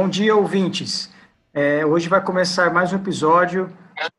[0.00, 1.12] Bom dia, ouvintes.
[1.52, 3.66] É, hoje vai começar mais um episódio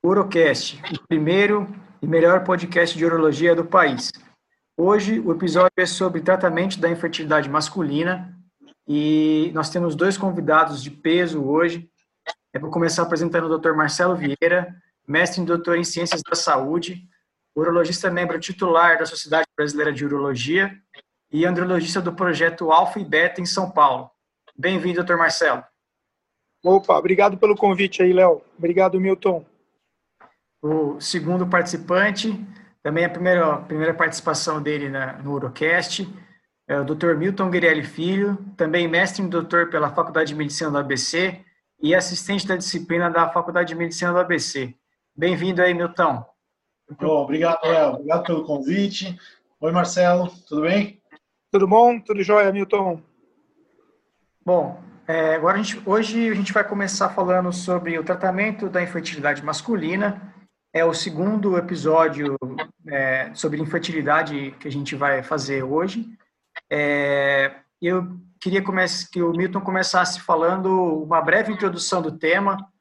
[0.04, 4.12] do Urocast, o primeiro e melhor podcast de urologia do país.
[4.76, 8.38] Hoje o episódio é sobre tratamento da infertilidade masculina
[8.86, 11.90] e nós temos dois convidados de peso hoje.
[12.54, 13.72] Eu vou começar apresentando o Dr.
[13.72, 14.76] Marcelo Vieira,
[15.08, 17.08] mestre e doutor em Ciências da Saúde,
[17.56, 20.78] urologista membro titular da Sociedade Brasileira de Urologia
[21.32, 24.12] e andrologista do projeto Alfa e Beta em São Paulo.
[24.58, 25.64] Bem-vindo, doutor Marcelo.
[26.64, 28.42] Opa, obrigado pelo convite aí, Léo.
[28.58, 29.46] Obrigado, Milton.
[30.62, 32.38] O segundo participante,
[32.84, 36.08] também a primeira, a primeira participação dele na, no Urocast,
[36.68, 37.16] é o Dr.
[37.16, 41.44] Milton Guerelli Filho, também mestre em doutor pela Faculdade de Medicina do ABC
[41.82, 44.76] e assistente da disciplina da Faculdade de Medicina do ABC.
[45.16, 46.24] Bem-vindo aí, Milton.
[47.00, 47.94] Bom, obrigado, Léo.
[47.94, 49.18] Obrigado pelo convite.
[49.62, 51.02] Oi, Marcelo, tudo bem?
[51.52, 52.00] Tudo bom?
[52.00, 53.02] Tudo jóia, Milton?
[54.46, 58.84] Bom, é, agora a gente, hoje a gente vai começar falando sobre o tratamento da
[58.84, 60.36] infertilidade masculina.
[60.72, 62.38] É o segundo episódio
[62.88, 66.08] é, sobre infertilidade que a gente vai fazer hoje.
[66.72, 68.64] É, eu queria
[69.12, 72.72] que o Milton começasse falando uma breve introdução do tema,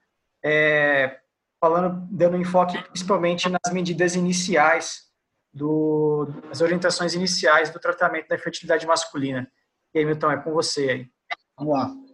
[0.45, 1.21] é,
[1.59, 5.09] falando, dando enfoque principalmente nas medidas iniciais,
[5.51, 9.51] do, das orientações iniciais do tratamento da infertilidade masculina.
[9.95, 11.11] E aí, Milton, é com você aí.
[11.57, 12.08] Vamos lá.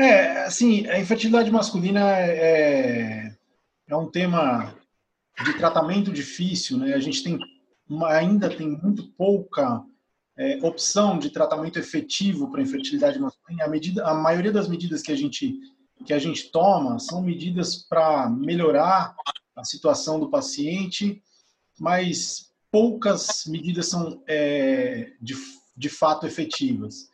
[0.00, 3.36] É, assim, a infertilidade masculina é,
[3.86, 4.74] é um tema
[5.44, 6.94] de tratamento difícil, né?
[6.94, 7.38] A gente tem
[8.06, 9.84] ainda tem muito pouca
[10.38, 13.64] é, opção de tratamento efetivo para infertilidade masculina.
[13.64, 15.58] A, medida, a maioria das medidas que a gente
[16.06, 19.14] que a gente toma são medidas para melhorar
[19.54, 21.22] a situação do paciente,
[21.78, 25.34] mas poucas medidas são é, de,
[25.76, 27.10] de fato efetivas.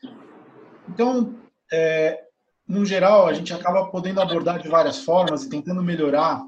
[0.88, 1.34] Então,
[1.72, 2.25] é,
[2.68, 6.44] no geral, a gente acaba podendo abordar de várias formas e tentando melhorar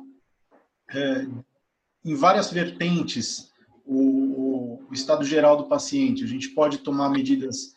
[0.93, 1.27] é,
[2.05, 3.53] em várias vertentes
[3.87, 6.25] o, o, estado geral do paciente.
[6.25, 7.73] A gente pode tomar medidas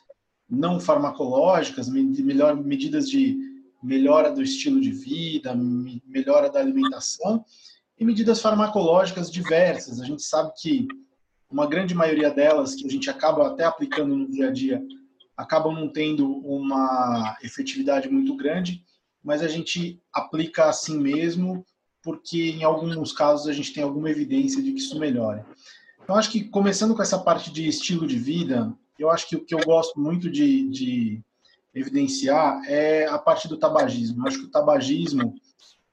[0.50, 3.38] não farmacológicas, melhor, medidas de
[3.82, 5.56] melhora do estilo de vida,
[6.06, 7.44] melhora da alimentação
[7.98, 10.00] e medidas farmacológicas diversas.
[10.00, 10.88] A gente sabe que
[11.50, 14.82] uma grande maioria delas, que a gente acaba até aplicando no dia a dia,
[15.42, 18.84] acabam não tendo uma efetividade muito grande,
[19.24, 21.66] mas a gente aplica assim mesmo,
[22.04, 25.46] porque em alguns casos a gente tem alguma evidência de que isso melhora.
[26.04, 29.44] Então, acho que começando com essa parte de estilo de vida, eu acho que o
[29.44, 31.22] que eu gosto muito de, de
[31.74, 34.22] evidenciar é a parte do tabagismo.
[34.22, 35.36] Eu acho que o tabagismo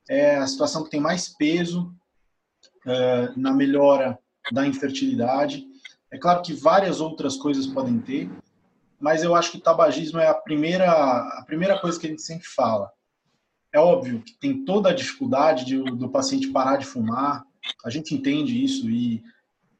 [0.08, 1.94] é a situação que tem mais peso
[2.87, 4.19] é, na melhora
[4.50, 5.66] da infertilidade.
[6.10, 8.31] É claro que várias outras coisas podem ter,
[8.98, 12.22] mas eu acho que o tabagismo é a primeira, a primeira coisa que a gente
[12.22, 12.91] sempre fala.
[13.72, 17.44] É óbvio que tem toda a dificuldade de, do paciente parar de fumar,
[17.84, 19.22] a gente entende isso e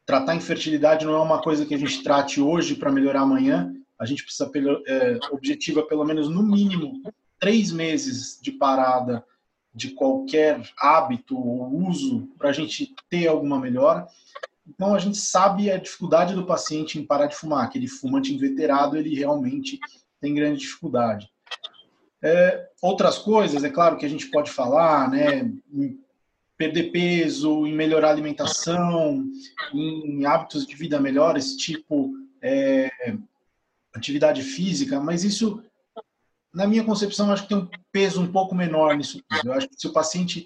[0.05, 4.07] tratar infertilidade não é uma coisa que a gente trate hoje para melhorar amanhã, a
[4.07, 4.51] gente precisa,
[4.87, 7.03] é, objetiva pelo menos no mínimo
[7.39, 9.25] três meses de parada
[9.75, 14.07] de qualquer hábito ou uso para a gente ter alguma melhora.
[14.69, 17.65] Então a gente sabe a dificuldade do paciente em parar de fumar.
[17.65, 19.79] Aquele fumante inveterado, ele realmente
[20.21, 21.31] tem grande dificuldade.
[22.23, 25.51] É, outras coisas, é claro que a gente pode falar, né?
[25.73, 25.99] Em
[26.57, 29.25] perder peso, em melhorar a alimentação,
[29.73, 32.13] em hábitos de vida melhores, tipo
[32.43, 32.91] é,
[33.95, 35.63] atividade física, mas isso,
[36.53, 39.23] na minha concepção, acho que tem um peso um pouco menor nisso.
[39.45, 40.45] Eu acho que se o paciente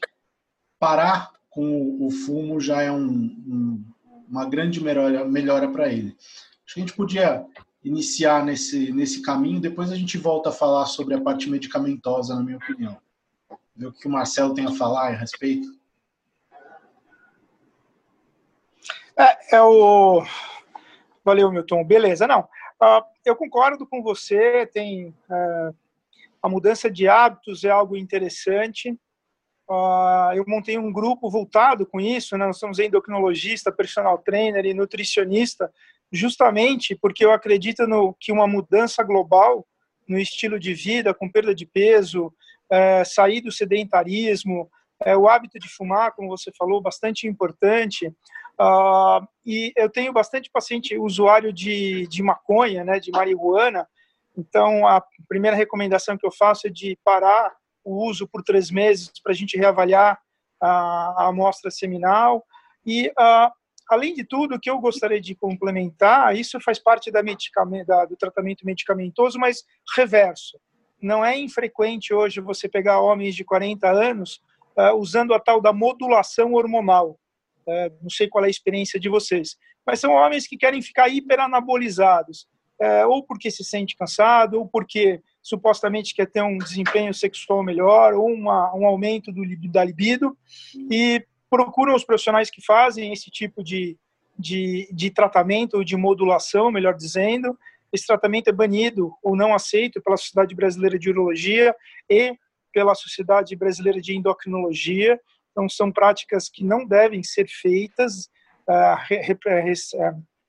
[0.79, 3.85] parar com o fumo, já é um, um
[4.33, 6.17] uma grande melhora, melhora para ele.
[6.65, 7.45] Acho que a gente podia
[7.85, 12.43] iniciar nesse, nesse caminho, depois a gente volta a falar sobre a parte medicamentosa, na
[12.43, 12.97] minha opinião.
[13.77, 15.69] Ver o que o Marcelo tem a falar a respeito.
[19.19, 20.25] É, é o...
[21.23, 21.85] Valeu, Milton.
[21.85, 22.41] Beleza, não.
[22.81, 25.77] Uh, eu concordo com você, tem uh,
[26.43, 28.99] a mudança de hábitos é algo interessante.
[29.73, 32.45] Uh, eu montei um grupo voltado com isso, né?
[32.45, 35.73] nós somos endocrinologista, personal trainer e nutricionista,
[36.13, 39.67] justamente porque eu acredito no, que uma mudança global
[40.07, 42.31] no estilo de vida, com perda de peso,
[42.71, 44.71] é, sair do sedentarismo,
[45.07, 48.09] é, o hábito de fumar, como você falou, bastante importante.
[48.61, 53.89] Uh, e eu tenho bastante paciente usuário de, de maconha, né, de marihuana.
[54.37, 57.55] Então, a primeira recomendação que eu faço é de parar
[57.85, 60.19] o uso por três meses para a gente reavaliar
[60.61, 62.45] a, a amostra seminal.
[62.87, 63.51] E, uh,
[63.89, 67.23] além de tudo, o que eu gostaria de complementar, isso faz parte da
[67.87, 69.65] da, do tratamento medicamentoso, mas
[69.97, 70.59] reverso.
[71.01, 74.41] não é infrequente hoje você pegar homens de 40 anos
[74.77, 77.19] uh, usando a tal da modulação hormonal.
[77.67, 79.57] Uh, não sei qual é a experiência de vocês,
[79.87, 82.47] mas são homens que querem ficar hiperanabolizados,
[82.81, 88.15] uh, ou porque se sente cansado, ou porque supostamente quer ter um desempenho sexual melhor,
[88.15, 90.37] ou uma, um aumento do, da libido,
[90.91, 93.99] e procuram os profissionais que fazem esse tipo de,
[94.39, 97.59] de, de tratamento, ou de modulação, melhor dizendo,
[97.93, 101.75] esse tratamento é banido ou não aceito pela Sociedade Brasileira de Urologia
[102.09, 102.35] e
[102.73, 105.21] pela Sociedade Brasileira de Endocrinologia.
[105.51, 108.31] Então, são práticas que não devem ser feitas.
[108.67, 109.05] A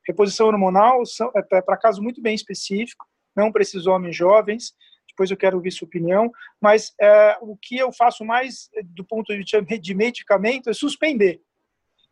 [0.07, 1.01] reposição hormonal
[1.51, 4.73] é para caso muito bem específico, não para esses homens jovens.
[5.07, 6.31] Depois eu quero ouvir sua opinião.
[6.61, 11.41] Mas é, o que eu faço mais do ponto de vista de medicamento é suspender.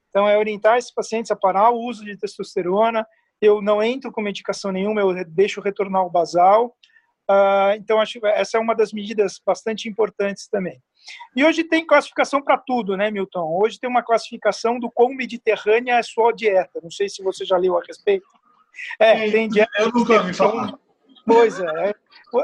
[0.09, 3.07] Então, é orientar esses pacientes a parar o uso de testosterona,
[3.41, 6.75] eu não entro com medicação nenhuma, eu deixo retornar o basal.
[7.29, 10.79] Uh, então, acho que essa é uma das medidas bastante importantes também.
[11.35, 13.57] E hoje tem classificação para tudo, né, Milton?
[13.59, 16.79] Hoje tem uma classificação do quão mediterrânea é a sua dieta.
[16.83, 18.27] Não sei se você já leu a respeito.
[18.99, 19.71] É, tem dieta.
[19.79, 20.77] Eu nunca ouvi falar.
[21.25, 21.89] Pois é,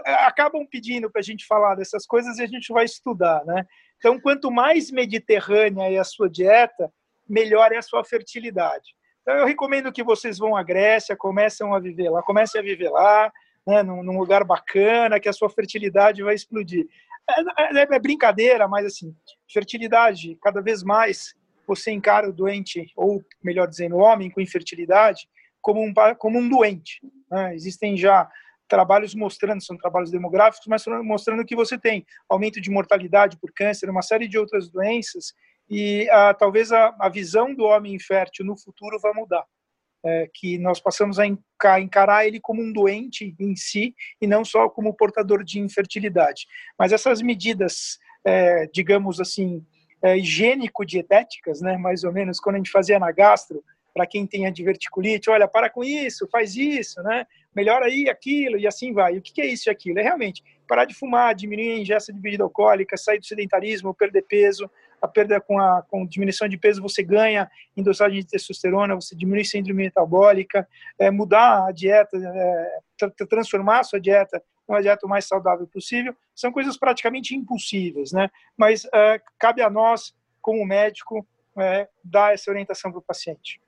[0.05, 0.13] é.
[0.25, 3.65] Acabam pedindo para a gente falar dessas coisas e a gente vai estudar, né?
[3.97, 6.91] Então, quanto mais mediterrânea é a sua dieta,
[7.27, 8.95] melhor é a sua fertilidade.
[9.21, 12.89] Então, eu recomendo que vocês vão à Grécia, comecem a viver lá, comecem a viver
[12.89, 13.31] lá,
[13.65, 16.87] né, num, num lugar bacana, que a sua fertilidade vai explodir.
[17.29, 19.13] É, é, é, brincadeira, mas assim,
[19.51, 21.35] fertilidade, cada vez mais
[21.67, 25.27] você encara o doente, ou melhor dizendo, o homem com infertilidade,
[25.61, 27.01] como um, como um doente.
[27.29, 27.53] Né?
[27.55, 28.29] Existem já
[28.67, 33.89] trabalhos mostrando, são trabalhos demográficos, mas mostrando que você tem aumento de mortalidade por câncer,
[33.89, 35.33] uma série de outras doenças
[35.69, 39.45] e ah, talvez a, a, visão do homem infértil no futuro vai mudar.
[40.05, 41.25] É, que nós passamos a
[41.79, 46.45] encarar ele como um doente em si e não só como portador de infertilidade.
[46.77, 49.65] Mas essas medidas, é, digamos assim,
[50.01, 54.45] é, higiênico-dietéticas, né, mais ou menos, quando a gente fazia na gastro, para quem tem
[54.45, 57.25] a diverticulite, olha, para com isso, faz isso, né?
[57.55, 59.17] Melhora aí aquilo e assim vai.
[59.17, 59.99] O que é isso e aquilo?
[59.99, 64.23] É realmente parar de fumar, diminuir a ingesta de bebida alcoólica, sair do sedentarismo, perder
[64.23, 64.69] peso,
[65.01, 69.15] a perda com a com diminuição de peso você ganha em dosagem de testosterona, você
[69.15, 70.67] diminui síndrome metabólica,
[70.99, 75.65] é, mudar a dieta, é, tra transformar a sua dieta uma dieta o mais saudável
[75.65, 78.29] possível, são coisas praticamente impossíveis, né?
[78.57, 81.25] Mas é, cabe a nós, como médico,
[81.57, 83.61] é, dar essa orientação para o paciente.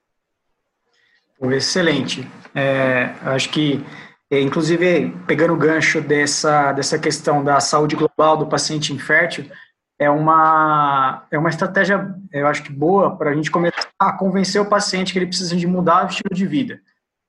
[1.41, 2.27] Excelente.
[2.53, 3.83] É, acho que,
[4.29, 9.49] é, inclusive, pegando o gancho dessa, dessa questão da saúde global do paciente infértil,
[9.97, 14.61] é uma, é uma estratégia, eu acho que boa, para a gente começar a convencer
[14.61, 16.81] o paciente que ele precisa de mudar o estilo de vida.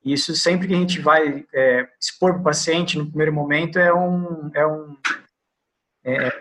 [0.03, 3.93] Isso sempre que a gente vai é, expor para o paciente no primeiro momento é
[3.93, 4.97] um, é um
[6.03, 6.31] é,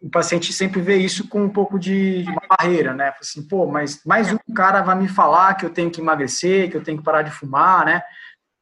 [0.00, 3.12] o paciente sempre vê isso com um pouco de, uma barreira, né?
[3.20, 6.76] Assim, pô, mas mais um cara vai me falar que eu tenho que emagrecer, que
[6.76, 8.02] eu tenho que parar de fumar, né?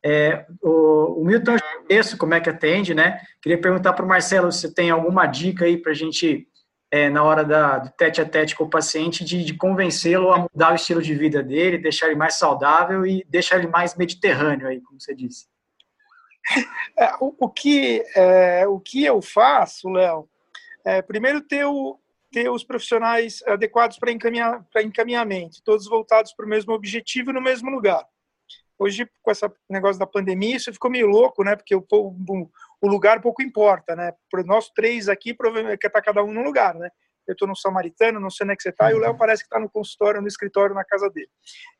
[0.05, 3.21] É, o, o Milton, eu conheço como é que atende, né?
[3.43, 6.47] Queria perguntar para o Marcelo se tem alguma dica aí para a gente
[6.91, 10.39] é, na hora da, do tete a tete com o paciente de, de convencê-lo a
[10.39, 14.69] mudar o estilo de vida dele, deixar ele mais saudável e deixar ele mais mediterrâneo
[14.69, 15.47] aí, como você disse.
[16.99, 20.27] É, o, o, que, é, o que eu faço, Léo,
[20.87, 21.99] é primeiro ter, o,
[22.31, 27.69] ter os profissionais adequados para encaminhar, encaminhamento, todos voltados para o mesmo objetivo no mesmo
[27.69, 28.07] lugar.
[28.79, 31.57] Hoje, com esse negócio da pandemia, isso ficou meio louco, né?
[31.57, 32.51] Porque o, o,
[32.81, 34.13] o lugar pouco importa, né?
[34.31, 36.91] Para nós três aqui, provavelmente quer estar cada um num lugar, né?
[37.27, 39.43] Eu estou no Samaritano, não sei onde é que você está, e o Léo parece
[39.43, 41.31] que está no consultório, no escritório, na casa dele.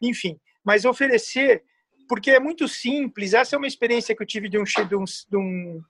[0.03, 1.63] Enfim, mas oferecer,
[2.09, 5.05] porque é muito simples, essa é uma experiência que eu tive de um, de um,
[5.05, 5.83] de um,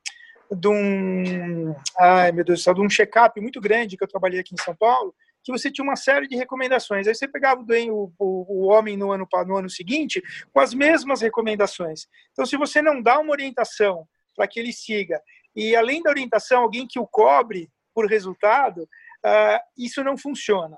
[0.51, 4.63] de um ai meu Deus de um check-up muito grande que eu trabalhei aqui em
[4.63, 7.07] São Paulo, que você tinha uma série de recomendações.
[7.07, 10.23] Aí você pegava o, o, o homem no ano, no ano seguinte
[10.53, 12.07] com as mesmas recomendações.
[12.33, 15.21] Então, se você não dá uma orientação para que ele siga.
[15.55, 20.77] E além da orientação, alguém que o cobre por resultado, uh, isso não funciona.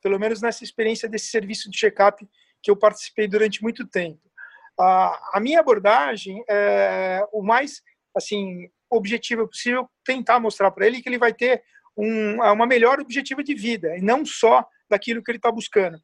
[0.00, 2.26] Pelo menos nessa experiência desse serviço de check-up
[2.62, 4.20] que eu participei durante muito tempo.
[4.78, 7.82] Uh, a minha abordagem é o mais
[8.14, 11.62] assim objetivo possível, tentar mostrar para ele que ele vai ter
[11.96, 15.98] um, uma melhor objetivo de vida e não só daquilo que ele está buscando.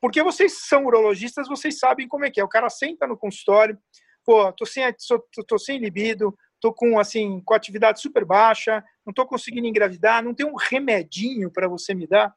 [0.00, 2.44] Porque vocês são urologistas, vocês sabem como é que é.
[2.44, 3.78] O cara senta no consultório,
[4.24, 9.12] pô, tô sem, tô, tô sem libido, tô com assim com atividade super baixa, não
[9.12, 12.34] tô conseguindo engravidar, não tem um remedinho para você me dar,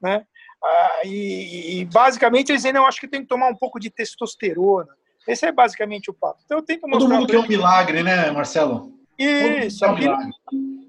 [0.00, 0.24] né?
[0.62, 3.90] Ah, e, e, basicamente eles ainda eu acho que tem que tomar um pouco de
[3.90, 4.88] testosterona.
[5.28, 6.40] Esse é basicamente o papo.
[6.44, 7.08] Então eu tento mostrar.
[7.08, 8.96] Todo mundo quer um milagre, né, Marcelo?
[9.18, 10.18] Isso, a pílula,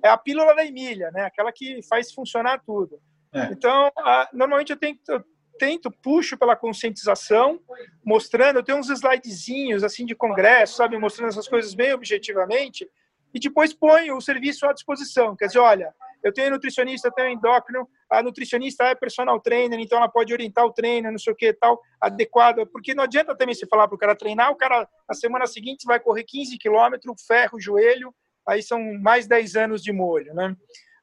[0.04, 1.24] é a pílula da Emília, né?
[1.24, 3.00] Aquela que faz funcionar tudo.
[3.34, 3.46] É.
[3.52, 5.24] Então, a, normalmente eu tento, eu
[5.58, 7.60] tento, puxo pela conscientização,
[8.04, 12.90] mostrando, eu tenho uns slidezinhos assim de congresso, sabe, mostrando essas coisas bem objetivamente,
[13.34, 15.36] e depois ponho o serviço à disposição.
[15.36, 15.94] Quer dizer, olha,
[16.24, 20.74] eu tenho nutricionista, tenho endócrino, a nutricionista é personal trainer, então ela pode orientar o
[20.74, 24.00] treino, não sei o que tal, adequado, porque não adianta também você falar para o
[24.00, 28.14] cara treinar, o cara na semana seguinte vai correr 15 quilômetros, ferro, joelho,
[28.48, 30.56] aí são mais 10 anos de molho, né?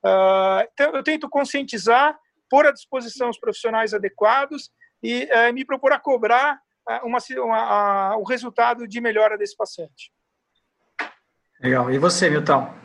[0.04, 2.18] Uh, então eu tento conscientizar,
[2.50, 4.71] pôr à disposição os profissionais adequados
[5.02, 10.12] e uh, me propor a cobrar uh, uma, uma, o resultado de melhora desse paciente.
[11.61, 11.90] Legal.
[11.90, 12.83] E você, Milton?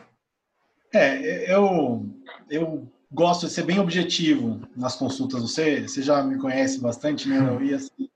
[0.93, 2.05] É, eu,
[2.49, 5.41] eu gosto de ser bem objetivo nas consultas.
[5.41, 7.37] Você, você já me conhece bastante, né?
[7.37, 8.09] Eu, ia assim,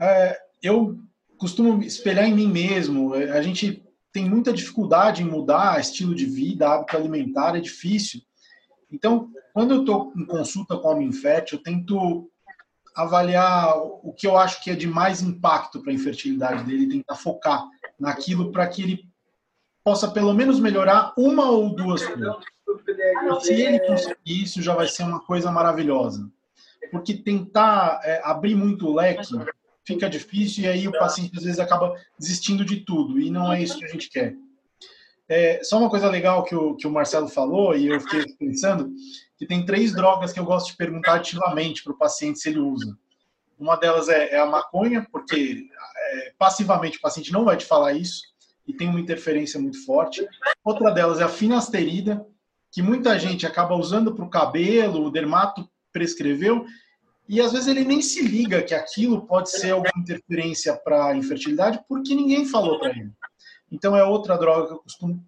[0.00, 0.98] é, eu
[1.38, 3.14] costumo espelhar em mim mesmo.
[3.14, 8.20] A gente tem muita dificuldade em mudar estilo de vida, hábito alimentar, é difícil.
[8.90, 12.30] Então, quando eu estou em consulta com homem infértil, eu tento
[12.94, 17.14] avaliar o que eu acho que é de mais impacto para a infertilidade dele, tentar
[17.14, 17.66] focar
[17.98, 19.11] naquilo para que ele
[19.84, 22.36] possa pelo menos melhorar uma ou duas coisas.
[23.42, 26.30] Se ele conseguir isso, já vai ser uma coisa maravilhosa.
[26.90, 29.28] Porque tentar é, abrir muito o leque
[29.84, 33.62] fica difícil e aí o paciente às vezes acaba desistindo de tudo e não é
[33.62, 34.34] isso que a gente quer.
[35.28, 38.92] É, só uma coisa legal que o, que o Marcelo falou e eu fiquei pensando
[39.36, 42.58] que tem três drogas que eu gosto de perguntar ativamente para o paciente se ele
[42.58, 42.96] usa.
[43.58, 47.92] Uma delas é, é a maconha, porque é, passivamente o paciente não vai te falar
[47.92, 48.31] isso
[48.66, 50.26] e tem uma interferência muito forte.
[50.64, 52.24] Outra delas é a finasterida,
[52.70, 56.64] que muita gente acaba usando para o cabelo, o dermato prescreveu,
[57.28, 61.16] e às vezes ele nem se liga que aquilo pode ser alguma interferência para a
[61.16, 63.12] infertilidade, porque ninguém falou para ele.
[63.70, 65.24] Então é outra droga que eu costumo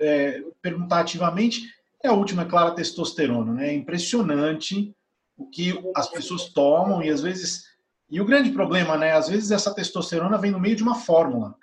[0.00, 1.68] é, perguntar ativamente.
[2.02, 3.52] É a última, é claro, a testosterona.
[3.54, 3.68] Né?
[3.68, 4.94] É impressionante
[5.36, 7.72] o que as pessoas tomam e às vezes.
[8.10, 9.12] E o grande problema, né?
[9.12, 11.56] Às vezes essa testosterona vem no meio de uma fórmula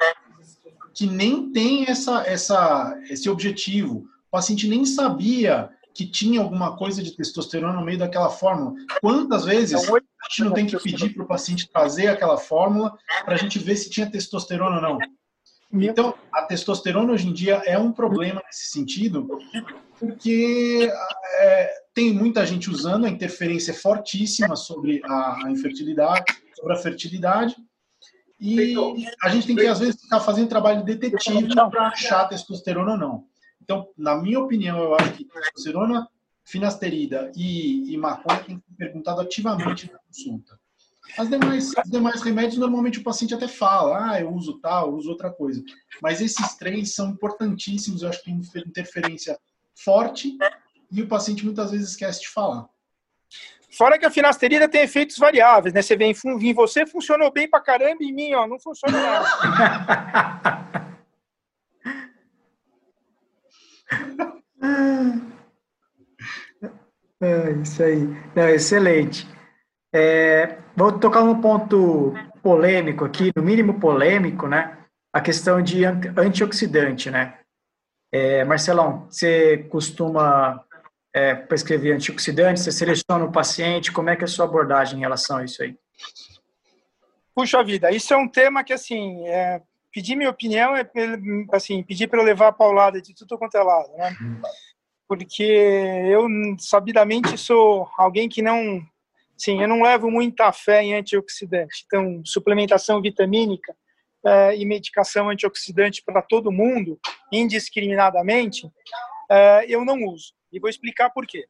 [0.94, 4.06] que nem tem essa, essa, esse objetivo.
[4.28, 8.74] O paciente nem sabia que tinha alguma coisa de testosterona no meio daquela fórmula.
[9.02, 13.36] Quantas vezes a gente não tem que pedir para o paciente trazer aquela fórmula para
[13.36, 14.98] a gente ver se tinha testosterona ou não?
[15.74, 19.28] Então, a testosterona hoje em dia é um problema nesse sentido,
[19.98, 20.92] porque
[21.40, 26.78] é, tem muita gente usando, a interferência é fortíssima sobre a, a infertilidade, sobre a
[26.78, 27.56] fertilidade,
[28.42, 32.98] e a gente tem que, às vezes, ficar fazendo trabalho detetive para achar testosterona ou
[32.98, 33.26] não.
[33.62, 36.10] Então, na minha opinião, eu acho que testosterona,
[36.44, 40.60] finasterida e, e maconha tem que ser perguntado ativamente na consulta.
[41.18, 44.96] As demais, os demais remédios, normalmente o paciente até fala, ah, eu uso tal, eu
[44.96, 45.64] uso outra coisa.
[46.02, 49.38] Mas esses três são importantíssimos, eu acho que tem interferência
[49.76, 50.36] forte
[50.92, 52.68] e o paciente muitas vezes esquece de falar.
[53.78, 55.82] Fora que a finasterida tem efeitos variáveis, né?
[55.82, 59.28] Você vê em, em você funcionou bem pra caramba, em mim, ó, não funciona nada.
[67.22, 68.08] é, isso aí.
[68.36, 69.28] Não, excelente.
[69.94, 72.14] É, vou tocar um ponto
[72.44, 74.78] polêmico aqui, no mínimo polêmico, né?
[75.14, 77.38] A questão de antioxidante, né?
[78.14, 80.66] É, Marcelão, você costuma
[81.14, 82.64] é, prescrever antioxidantes?
[82.64, 83.92] Você seleciona o paciente?
[83.92, 85.76] Como é que é a sua abordagem em relação a isso aí?
[87.34, 90.90] Puxa vida, isso é um tema que, assim, é, pedir minha opinião é,
[91.52, 94.16] assim, pedir para eu levar a paulada de tudo quanto é lado, né?
[95.08, 96.28] Porque eu,
[96.60, 98.82] sabidamente, sou alguém que não...
[99.38, 101.84] Sim, eu não levo muita fé em antioxidante.
[101.86, 103.76] Então, suplementação vitamínica
[104.24, 107.00] é, e medicação antioxidante para todo mundo,
[107.32, 108.72] indiscriminadamente,
[109.30, 110.34] é, eu não uso.
[110.52, 111.48] E vou explicar por quê.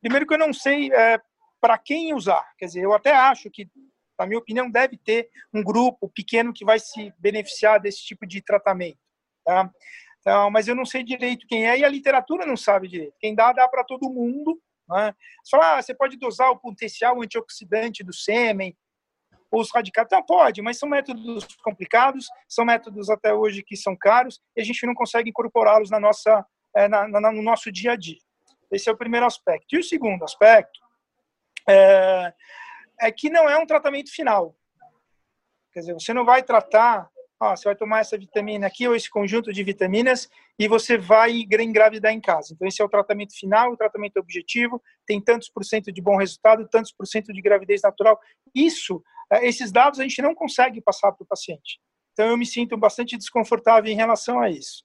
[0.00, 1.20] Primeiro que eu não sei é,
[1.60, 2.44] para quem usar.
[2.58, 3.68] Quer dizer, eu até acho que,
[4.18, 8.42] na minha opinião, deve ter um grupo pequeno que vai se beneficiar desse tipo de
[8.42, 8.98] tratamento.
[9.44, 9.70] Tá?
[10.20, 13.14] Então, mas eu não sei direito quem é e a literatura não sabe direito.
[13.18, 14.60] Quem dá, dá para todo mundo.
[14.88, 15.14] Né?
[15.44, 18.76] Você fala, ah, você pode dosar o potencial antioxidante do sêmen,
[19.52, 20.06] ou os radicais.
[20.06, 24.64] Então, pode, mas são métodos complicados, são métodos até hoje que são caros e a
[24.64, 26.44] gente não consegue incorporá-los na nossa,
[26.74, 28.18] é, na, na, no nosso dia a dia.
[28.72, 29.74] Esse é o primeiro aspecto.
[29.74, 30.80] E o segundo aspecto
[31.68, 32.32] é,
[33.00, 34.56] é que não é um tratamento final.
[35.72, 37.08] Quer dizer, você não vai tratar,
[37.40, 41.44] ó, você vai tomar essa vitamina aqui ou esse conjunto de vitaminas e você vai
[41.60, 42.52] engravidar em casa.
[42.52, 46.16] Então, esse é o tratamento final, o tratamento objetivo, tem tantos por cento de bom
[46.16, 48.20] resultado, tantos por cento de gravidez natural.
[48.54, 49.02] Isso,
[49.32, 51.80] é, esses dados a gente não consegue passar para o paciente.
[52.12, 54.84] Então, eu me sinto bastante desconfortável em relação a isso.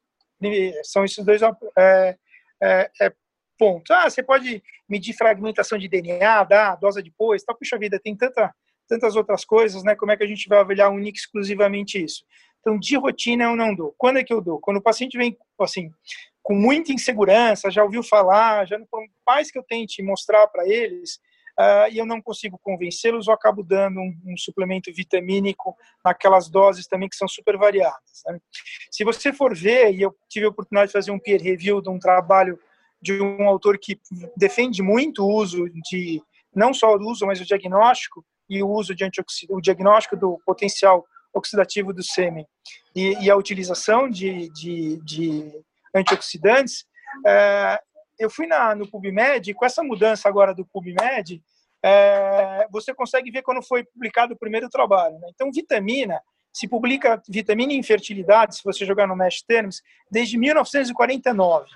[0.84, 1.42] São esses dois
[1.78, 2.18] é,
[2.64, 3.14] é,
[3.58, 3.92] pontos.
[3.92, 7.54] Ah, você pode medir fragmentação de DNA, dar dose depois, tá?
[7.54, 8.54] Puxa vida, tem tanta,
[8.88, 9.96] tantas outras coisas, né?
[9.96, 12.24] Como é que a gente vai avaliar única exclusivamente isso?
[12.60, 13.94] Então, de rotina eu não dou.
[13.98, 14.60] Quando é que eu dou?
[14.60, 15.90] Quando o paciente vem, assim,
[16.44, 21.16] com muita insegurança, já ouviu falar, já por mais que eu tente mostrar para eles,
[21.60, 26.88] uh, e eu não consigo convencê-los, eu acabo dando um, um, suplemento vitamínico naquelas doses
[26.88, 28.24] também que são super variadas.
[28.26, 28.40] Né?
[28.92, 31.90] Se você for ver, e eu tive a oportunidade de fazer um peer review de
[31.90, 32.58] um trabalho
[33.02, 34.00] de um autor que
[34.36, 36.22] defende muito o uso de,
[36.56, 39.04] não só o uso, mas o diagnóstico, e o uso de
[39.50, 42.48] o diagnóstico do potencial oxidativo do sêmen
[42.96, 45.52] e, e a utilização de, de, de
[45.94, 46.86] antioxidantes,
[47.26, 47.80] é,
[48.18, 51.42] eu fui na, no PubMed, e com essa mudança agora do PubMed,
[51.84, 55.20] é, você consegue ver quando foi publicado o primeiro trabalho.
[55.20, 55.28] Né?
[55.34, 56.20] Então, vitamina,
[56.52, 61.70] se publica vitamina e infertilidade, se você jogar no Mesh Terms, desde 1949.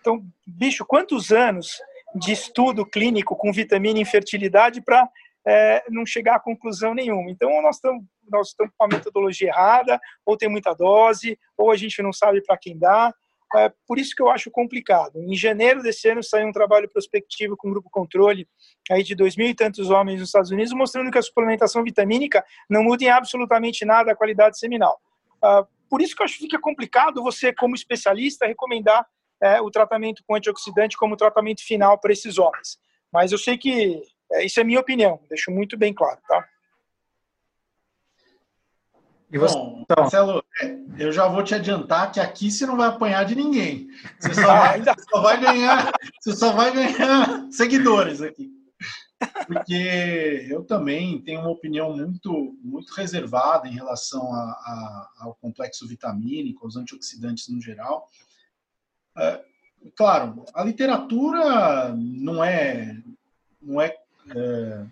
[0.00, 1.78] Então, bicho, quantos anos
[2.14, 5.08] de estudo clínico com vitamina e infertilidade para
[5.46, 7.30] é, não chegar a conclusão nenhuma.
[7.30, 11.76] Então, nós estamos nós estamos com a metodologia errada, ou tem muita dose, ou a
[11.76, 13.12] gente não sabe para quem dá.
[13.56, 15.20] É por isso que eu acho complicado.
[15.20, 18.46] Em janeiro desse ano saiu um trabalho prospectivo com o grupo controle
[18.88, 22.44] aí de dois mil e tantos homens nos Estados Unidos, mostrando que a suplementação vitamínica
[22.68, 25.00] não muda em absolutamente nada a qualidade seminal.
[25.42, 29.04] Uh, por isso que eu acho que fica complicado você, como especialista, recomendar
[29.40, 32.78] é, o tratamento com antioxidante como tratamento final para esses homens.
[33.12, 36.46] Mas eu sei que é, isso é minha opinião, deixo muito bem claro, tá?
[39.32, 40.02] E você, Bom, então?
[40.02, 43.88] Marcelo, é, eu já vou te adiantar que aqui você não vai apanhar de ninguém.
[44.18, 48.50] Você só vai, você só vai ganhar, você só vai ganhar seguidores aqui.
[49.46, 55.86] Porque eu também tenho uma opinião muito, muito reservada em relação a, a, ao complexo
[55.86, 58.08] vitamínico, aos antioxidantes no geral.
[59.20, 59.44] É,
[59.96, 62.96] claro, a literatura não é,
[63.60, 63.96] não é,
[64.34, 64.86] é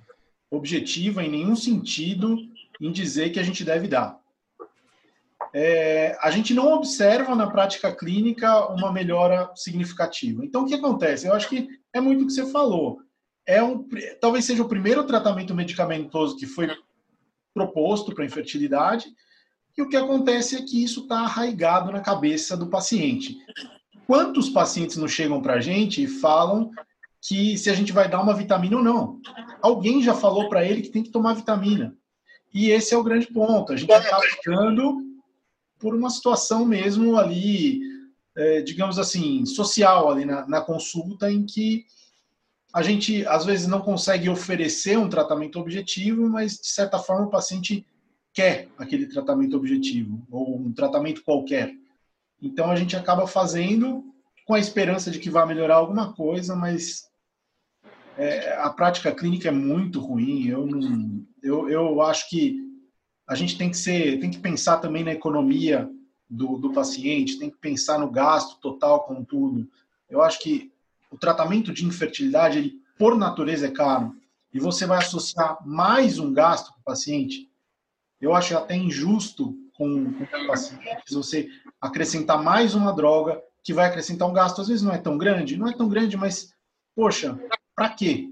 [0.50, 2.36] objetiva em nenhum sentido
[2.80, 4.18] em dizer que a gente deve dar
[5.52, 10.44] é, a gente não observa na prática clínica uma melhora significativa.
[10.44, 11.26] Então, o que acontece?
[11.26, 13.00] Eu acho que é muito o que você falou.
[13.46, 13.86] É um,
[14.20, 16.68] talvez seja o primeiro tratamento medicamentoso que foi
[17.54, 19.06] proposto para infertilidade,
[19.76, 23.36] e o que acontece é que isso está arraigado na cabeça do paciente.
[24.08, 26.70] Quantos pacientes não chegam para a gente e falam
[27.20, 29.20] que se a gente vai dar uma vitamina ou não?
[29.60, 31.94] Alguém já falou para ele que tem que tomar vitamina.
[32.54, 33.70] E esse é o grande ponto.
[33.70, 34.96] A gente está ficando
[35.78, 37.82] por uma situação mesmo ali,
[38.34, 41.84] é, digamos assim, social ali na, na consulta, em que
[42.72, 47.30] a gente às vezes não consegue oferecer um tratamento objetivo, mas de certa forma o
[47.30, 47.86] paciente
[48.32, 51.74] quer aquele tratamento objetivo ou um tratamento qualquer.
[52.40, 54.04] Então a gente acaba fazendo
[54.46, 57.08] com a esperança de que vá melhorar alguma coisa, mas
[58.16, 60.46] é, a prática clínica é muito ruim.
[60.46, 62.56] Eu não, eu, eu acho que
[63.26, 65.88] a gente tem que ser, tem que pensar também na economia
[66.28, 69.68] do, do paciente, tem que pensar no gasto total com tudo.
[70.08, 70.72] Eu acho que
[71.10, 74.16] o tratamento de infertilidade, ele por natureza é caro,
[74.52, 77.48] e você vai associar mais um gasto para o paciente,
[78.20, 81.48] eu acho até injusto com, com o paciente você
[81.80, 85.56] acrescentar mais uma droga que vai acrescentar um gasto, às vezes não é tão grande,
[85.56, 86.52] não é tão grande, mas,
[86.94, 87.38] poxa,
[87.74, 88.28] para quê?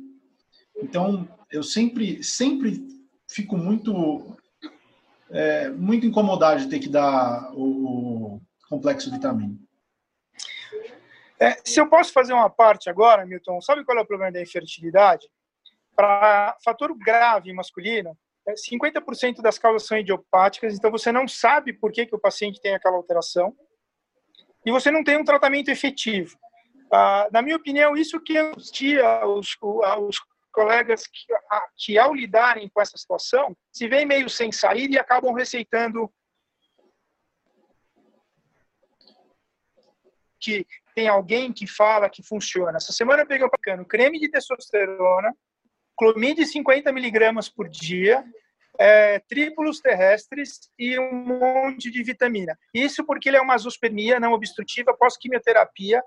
[0.77, 2.87] Então, eu sempre, sempre
[3.29, 4.37] fico muito
[5.31, 9.65] é, muito incomodado de ter que dar o, complexo vitamínico.
[11.39, 14.43] É, se eu posso fazer uma parte agora, Milton, sabe qual é o problema da
[14.43, 15.29] infertilidade?
[15.95, 18.17] Para fator grave masculino,
[18.55, 22.61] 50% é, das causas são idiopáticas, então você não sabe por que, que o paciente
[22.61, 23.55] tem aquela alteração
[24.65, 26.37] e você não tem um tratamento efetivo.
[26.93, 29.57] Ah, na minha opinião, isso que angustia os,
[30.01, 30.21] os
[30.53, 31.27] colegas que,
[31.77, 36.11] que, ao lidarem com essa situação, se veem meio sem saída e acabam receitando
[40.41, 42.77] que tem alguém que fala que funciona.
[42.77, 43.47] Essa semana eu peguei
[43.79, 45.35] um creme de testosterona,
[45.97, 48.25] clomide 50 miligramas por dia,
[48.79, 52.57] é, trípulos terrestres e um monte de vitamina.
[52.73, 56.03] Isso porque ele é uma azospermia não obstrutiva pós-quimioterapia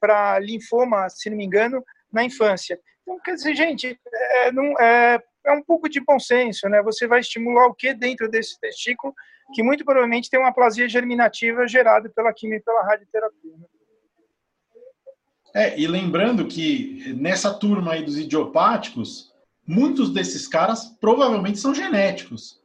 [0.00, 1.82] para linfoma, se não me engano,
[2.12, 2.78] na infância.
[3.02, 6.82] Então, quer dizer, gente, é, não, é, é um pouco de bom senso, né?
[6.82, 9.14] Você vai estimular o que dentro desse testículo,
[9.52, 13.52] que muito provavelmente tem uma plasia germinativa gerada pela quimio e pela radioterapia.
[13.58, 13.66] Né?
[15.54, 19.32] É, e lembrando que nessa turma aí dos idiopáticos,
[19.64, 22.60] muitos desses caras provavelmente são genéticos.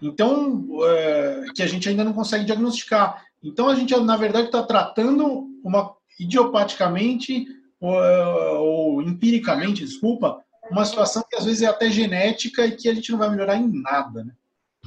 [0.00, 3.22] Então, é, que a gente ainda não consegue diagnosticar.
[3.42, 7.46] Então a gente, na verdade, está tratando uma idiopaticamente
[7.80, 12.94] ou, ou, empiricamente, desculpa, uma situação que às vezes é até genética e que a
[12.94, 14.24] gente não vai melhorar em nada.
[14.24, 14.32] Né?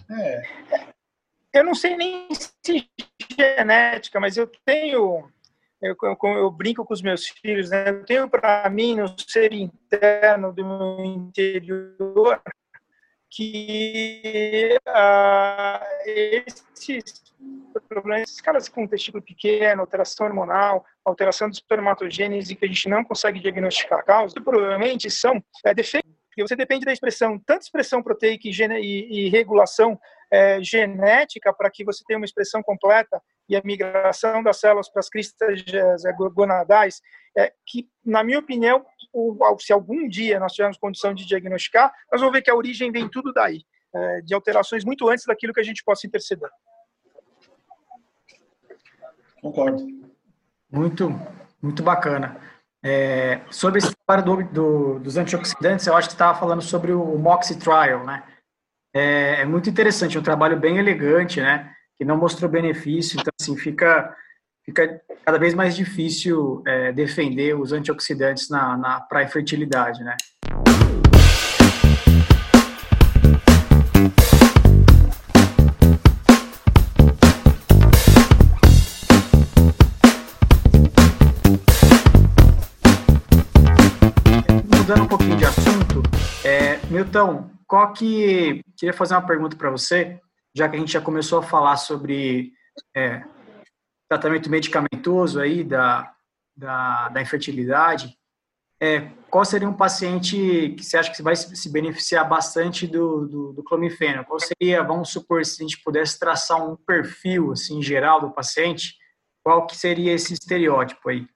[0.10, 0.42] É.
[1.54, 2.90] Eu não sei nem se
[3.38, 5.30] genética, mas eu tenho
[5.82, 7.90] eu, eu, eu, brinco com os meus filhos, né?
[7.90, 12.42] Eu tenho para mim no ser interno do meu interior
[13.30, 17.22] que uh, esses
[17.90, 23.04] problemas, esses caras com testículo pequeno, alteração hormonal, alteração de espermatogênese que a gente não
[23.04, 26.10] consegue diagnosticar a causa, provavelmente são é, defeitos.
[26.30, 30.00] Porque você depende da expressão, tanto expressão proteica e, e, e regulação
[30.32, 35.00] é, genética para que você tenha uma expressão completa e a migração das células para
[35.00, 35.64] as cristas
[36.34, 37.02] gonadais,
[37.38, 38.86] é, que, na minha opinião,
[39.60, 43.10] se algum dia nós tivermos condição de diagnosticar, nós vamos ver que a origem vem
[43.10, 46.50] tudo daí, é, de alterações muito antes daquilo que a gente possa interceder.
[49.42, 49.86] Concordo.
[50.72, 51.10] Muito,
[51.62, 52.42] muito bacana.
[52.84, 57.18] É, sobre esse trabalho do, do, dos antioxidantes, eu acho que estava falando sobre o
[57.18, 58.24] MOXIE Trial, né?
[58.94, 61.75] É, é, muito interessante, é um trabalho bem elegante, né?
[61.98, 64.14] Que não mostrou benefício, então, assim, fica,
[64.66, 70.18] fica cada vez mais difícil é, defender os antioxidantes na, na, para a infertilidade, né?
[84.78, 86.04] Mudando um pouquinho de assunto,
[86.44, 90.20] é, Milton, qual que queria fazer uma pergunta para você,
[90.56, 92.54] já que a gente já começou a falar sobre
[92.96, 93.24] é,
[94.08, 96.14] tratamento medicamentoso aí da,
[96.56, 98.18] da, da infertilidade.
[98.82, 103.54] É, qual seria um paciente que você acha que vai se beneficiar bastante do, do,
[103.54, 104.24] do clomifeno?
[104.26, 108.96] Qual seria, vamos supor, se a gente pudesse traçar um perfil assim geral do paciente,
[109.44, 111.28] qual que seria esse estereótipo aí?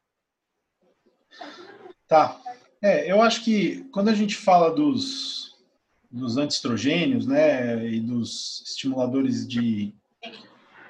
[2.08, 2.40] Tá.
[2.82, 5.49] É, eu acho que quando a gente fala dos,
[6.10, 9.94] dos antiestrogênios, né, e dos estimuladores de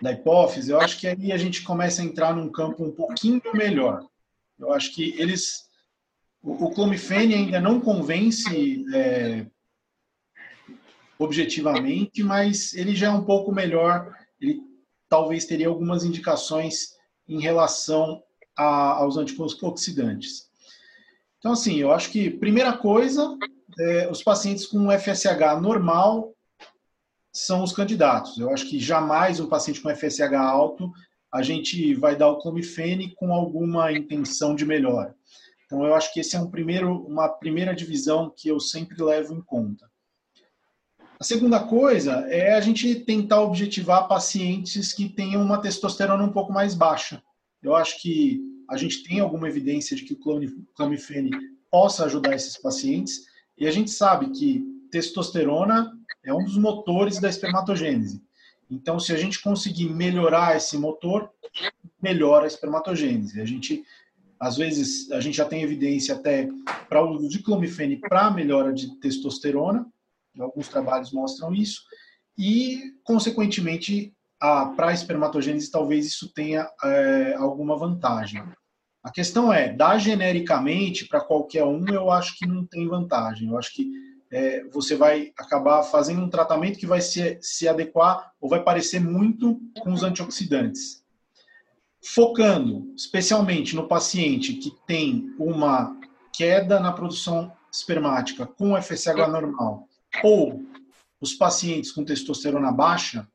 [0.01, 3.41] da hipófise, eu acho que aí a gente começa a entrar num campo um pouquinho
[3.53, 4.07] melhor.
[4.57, 5.69] Eu acho que eles
[6.41, 9.45] o, o clomifene ainda não convence é,
[11.17, 14.15] objetivamente, mas ele já é um pouco melhor.
[14.39, 14.61] Ele
[15.09, 16.95] talvez teria algumas indicações
[17.27, 18.23] em relação
[18.57, 20.49] a, aos antioxidantes.
[21.39, 23.37] Então, assim, eu acho que primeira coisa
[23.79, 26.33] é, os pacientes com FSH normal
[27.31, 28.37] são os candidatos.
[28.37, 30.91] Eu acho que jamais um paciente com FSH alto
[31.31, 35.15] a gente vai dar o clomifene com alguma intenção de melhora.
[35.65, 39.35] Então, eu acho que esse é um primeiro, uma primeira divisão que eu sempre levo
[39.35, 39.87] em conta.
[41.19, 46.51] A segunda coisa é a gente tentar objetivar pacientes que tenham uma testosterona um pouco
[46.51, 47.21] mais baixa.
[47.61, 50.19] Eu acho que a gente tem alguma evidência de que o
[50.73, 51.29] clomifene
[51.69, 53.28] possa ajudar esses pacientes,
[53.59, 55.91] e a gente sabe que testosterona
[56.23, 58.23] é um dos motores da espermatogênese.
[58.69, 61.29] Então, se a gente conseguir melhorar esse motor,
[62.01, 63.41] melhora a espermatogênese.
[63.41, 63.83] A gente,
[64.39, 66.47] às vezes, a gente já tem evidência até
[66.87, 69.85] para o uso de clomifene para melhora de testosterona.
[70.39, 71.83] Alguns trabalhos mostram isso.
[72.37, 78.41] E, consequentemente, para a espermatogênese, talvez isso tenha é, alguma vantagem.
[79.01, 83.49] A questão é, dar genericamente para qualquer um, eu acho que não tem vantagem.
[83.49, 83.89] Eu acho que
[84.31, 88.99] é, você vai acabar fazendo um tratamento que vai se, se adequar ou vai parecer
[88.99, 91.03] muito com os antioxidantes.
[92.03, 95.97] Focando especialmente no paciente que tem uma
[96.33, 99.87] queda na produção espermática com FSH normal
[100.23, 100.63] ou
[101.19, 103.27] os pacientes com testosterona baixa,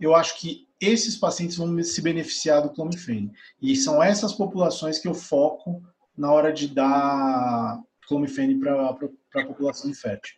[0.00, 3.32] eu acho que esses pacientes vão se beneficiar do clomifene.
[3.60, 5.80] E são essas populações que eu foco
[6.18, 10.34] na hora de dar clomifene para a população infértil.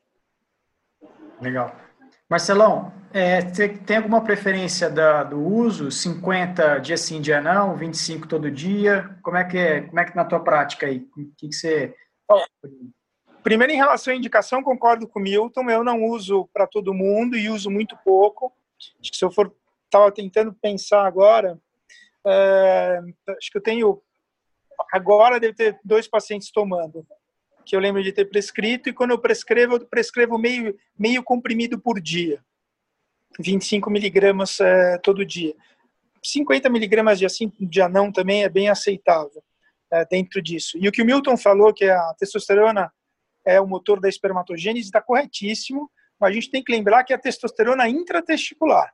[1.40, 1.74] Legal.
[2.28, 5.90] Marcelão, é, você tem alguma preferência da, do uso?
[5.90, 9.16] 50 dia sim, dia não, 25 todo dia?
[9.22, 11.08] Como é que é, como é que na tua prática aí?
[11.16, 11.94] O que, que você...
[13.42, 17.36] Primeiro, em relação à indicação, concordo com o Milton, eu não uso para todo mundo
[17.36, 18.52] e uso muito pouco.
[19.00, 19.54] Acho que se eu for
[19.94, 21.56] estava tentando pensar agora,
[22.26, 23.00] é,
[23.38, 24.02] acho que eu tenho,
[24.92, 27.06] agora deve ter dois pacientes tomando,
[27.64, 31.78] que eu lembro de ter prescrito, e quando eu prescrevo, eu prescrevo meio, meio comprimido
[31.78, 32.44] por dia,
[33.38, 35.54] 25 miligramas é, todo dia.
[36.22, 39.42] 50 miligramas de assim, de anão também é bem aceitável
[39.92, 40.76] é, dentro disso.
[40.80, 42.92] E o que o Milton falou, que a testosterona
[43.44, 47.16] é o motor da espermatogênese, está corretíssimo, mas a gente tem que lembrar que é
[47.16, 48.92] a testosterona intratesticular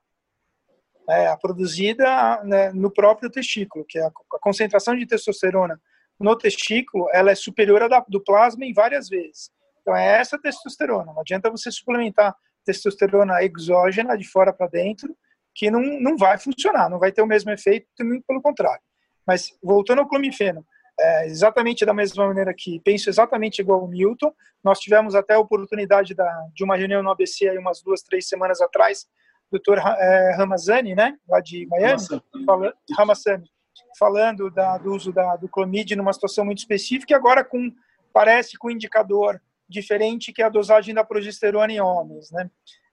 [1.11, 5.81] é, produzida né, no próprio testículo, que é a, a, concentração de testosterona
[6.21, 9.51] no testículo ela é superior à da, do plasma em várias vezes.
[9.81, 11.13] Então é essa testosterona.
[11.13, 15.17] Não adianta você suplementar testosterona exógena de fora para dentro,
[15.55, 18.83] que não, não vai funcionar, não vai ter o mesmo efeito, pelo contrário.
[19.27, 20.65] Mas voltando ao clomifeno,
[20.99, 24.33] é, exatamente da mesma maneira que penso exatamente igual o Milton.
[24.63, 28.29] Nós tivemos até a oportunidade da, de uma reunião no ABC aí umas duas, três
[28.29, 29.07] semanas atrás,
[29.51, 32.03] doutor é, Ramazani, né, lá de Miami,
[32.47, 33.51] fala, Ramazani,
[33.99, 37.73] falando da, do uso da, do clomid numa situação muito específica, e agora com,
[38.13, 42.51] parece com um indicador diferente que é a dosagem da progesterona em homens, né,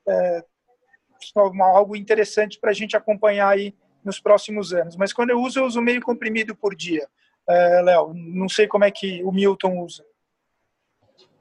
[0.08, 0.44] é,
[1.60, 4.96] algo interessante para a gente acompanhar aí nos próximos anos.
[4.96, 7.08] Mas quando eu uso, eu uso meio comprimido por dia
[7.48, 8.14] é, Léo?
[8.14, 10.04] Não sei como é que o Milton usa.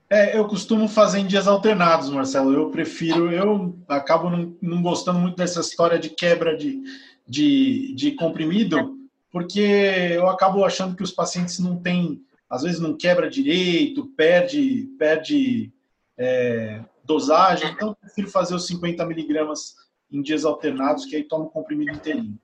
[0.08, 2.52] É, eu costumo fazer em dias alternados, Marcelo.
[2.52, 6.80] Eu prefiro, eu acabo não, não gostando muito dessa história de quebra de,
[7.26, 8.96] de, de, comprimido,
[9.32, 14.88] porque eu acabo achando que os pacientes não têm, às vezes não quebra direito, perde,
[14.96, 15.72] perde
[16.16, 17.68] é, dosagem.
[17.70, 19.74] Então, eu prefiro fazer os 50 miligramas
[20.10, 22.38] em dias alternados, que aí tomo o comprimido inteirinho.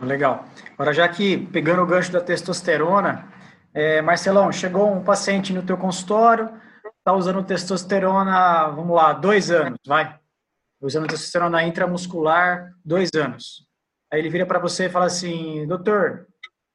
[0.00, 0.46] Legal.
[0.72, 3.33] Agora, já que pegando o gancho da testosterona,
[3.74, 6.48] é, Marcelão, chegou um paciente no teu consultório,
[6.98, 10.18] está usando testosterona, vamos lá, dois anos, vai.
[10.80, 13.66] Usando testosterona intramuscular, dois anos.
[14.12, 16.28] Aí ele vira para você e fala assim, doutor,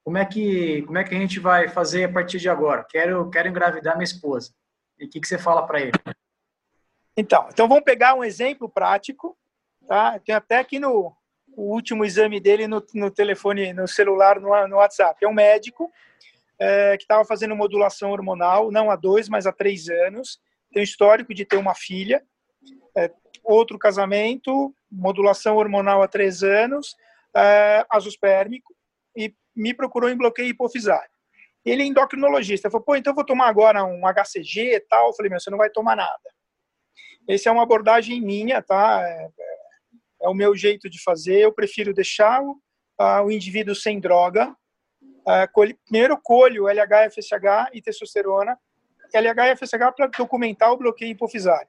[0.03, 2.83] como é que como é que a gente vai fazer a partir de agora?
[2.83, 4.51] Quero quero engravidar minha esposa.
[4.97, 5.91] E o que, que você fala para ele?
[7.15, 9.37] Então, então vamos pegar um exemplo prático,
[9.87, 10.19] tá?
[10.19, 11.15] Tem até aqui no
[11.55, 15.23] o último exame dele no, no telefone, no celular, no, no WhatsApp.
[15.23, 15.91] É um médico
[16.59, 20.39] é, que estava fazendo modulação hormonal, não há dois, mas há três anos.
[20.73, 22.21] Tem histórico de ter uma filha.
[22.95, 23.11] É,
[23.43, 26.95] outro casamento, modulação hormonal há três anos,
[27.35, 28.75] é, azospérmico,
[29.15, 31.09] e me procurou em bloqueio hipofisário.
[31.65, 32.69] Ele é endocrinologista.
[32.69, 35.07] Falou, pô, então eu vou tomar agora um HCG e tal.
[35.07, 36.29] Eu falei, meu, você não vai tomar nada.
[37.27, 39.01] Essa é uma abordagem minha, tá?
[39.03, 39.29] É,
[40.23, 41.39] é o meu jeito de fazer.
[41.41, 42.51] Eu prefiro deixar o,
[42.99, 44.55] uh, o indivíduo sem droga.
[45.85, 48.57] Primeiro colho LH, FSH e testosterona.
[49.13, 51.67] LH e FSH para documentar o bloqueio hipofisário.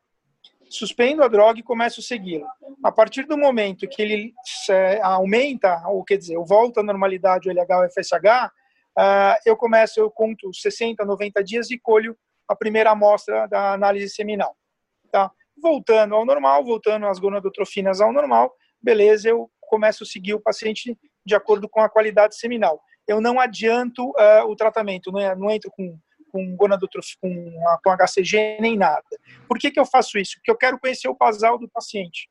[0.69, 2.49] Suspendo a droga e começo a segui-la.
[2.85, 4.35] A partir do momento que ele
[4.69, 8.47] é, aumenta, ou quer dizer, eu volto à normalidade o LH ou FSH,
[8.97, 14.11] uh, eu começo, eu conto 60, 90 dias e colho a primeira amostra da análise
[14.11, 14.57] seminal.
[15.11, 15.31] Tá?
[15.61, 20.99] voltando ao normal, voltando as gonadotrofinas ao normal, beleza, eu começo a seguir o paciente
[21.25, 22.81] de acordo com a qualidade seminal.
[23.07, 25.99] Eu não adianto uh, o tratamento, não, é, não entro com,
[26.31, 29.05] com com, com HCG nem nada.
[29.49, 30.37] Por que, que eu faço isso?
[30.37, 32.29] Porque eu quero conhecer o basal do paciente.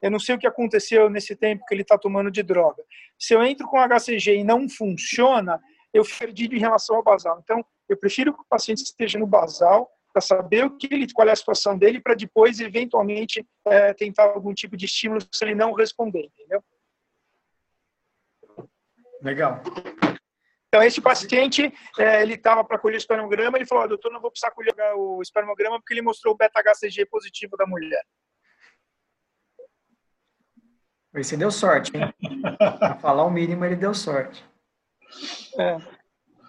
[0.00, 2.82] Eu não sei o que aconteceu nesse tempo que ele está tomando de droga.
[3.18, 5.60] Se eu entro com HCG e não funciona,
[5.92, 7.40] eu perdi em relação ao basal.
[7.42, 11.26] Então, eu prefiro que o paciente esteja no basal para saber o que ele, qual
[11.26, 15.54] é a situação dele, para depois, eventualmente, é, tentar algum tipo de estímulo se ele
[15.54, 16.62] não responder, entendeu?
[19.24, 19.62] Legal.
[20.68, 24.30] Então, esse paciente, é, ele estava para colher o espermograma, ele falou, doutor, não vou
[24.30, 28.02] precisar colher o espermograma porque ele mostrou o beta-HCG positivo da mulher.
[31.14, 32.12] Você deu sorte, hein?
[32.58, 34.44] Para falar o mínimo, ele deu sorte.
[35.58, 35.78] É.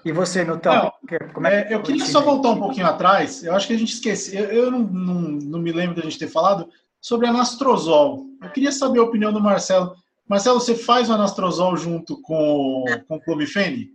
[0.04, 0.92] E você, Nutão?
[1.34, 3.44] Como é, é eu queria só voltar um pouquinho atrás.
[3.44, 4.44] Eu acho que a gente esqueceu.
[4.44, 6.68] Eu, eu não, não, não, me lembro da gente ter falado
[7.00, 8.26] sobre anastrozol.
[8.42, 9.96] Eu queria saber a opinião do Marcelo.
[10.28, 13.92] Marcelo, você faz o anastrozol junto com, com o clomifene?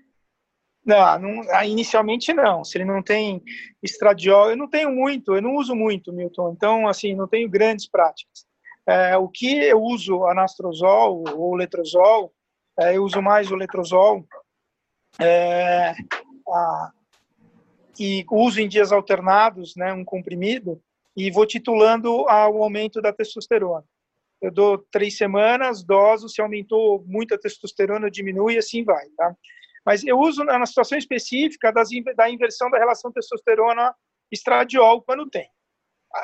[0.85, 2.65] Não, não, ah, inicialmente não.
[2.65, 3.43] Se ele não tem
[3.83, 6.53] estradiol, eu não tenho muito, eu não uso muito, Milton.
[6.53, 8.47] Então, assim, não tenho grandes práticas.
[8.87, 12.33] É, o que eu uso anastrozol ou letrozol,
[12.79, 14.25] é, eu uso mais o letrozol
[15.21, 15.95] é,
[16.49, 16.93] a,
[17.99, 20.81] e uso em dias alternados, né, um comprimido,
[21.17, 23.85] e vou titulando ao aumento da testosterona.
[24.41, 29.07] Eu dou três semanas, doso, se aumentou muito a testosterona, eu diminuo e assim vai,
[29.17, 29.35] tá?
[29.85, 35.49] Mas eu uso na situação específica das, da inversão da relação testosterona-estradiol quando tem.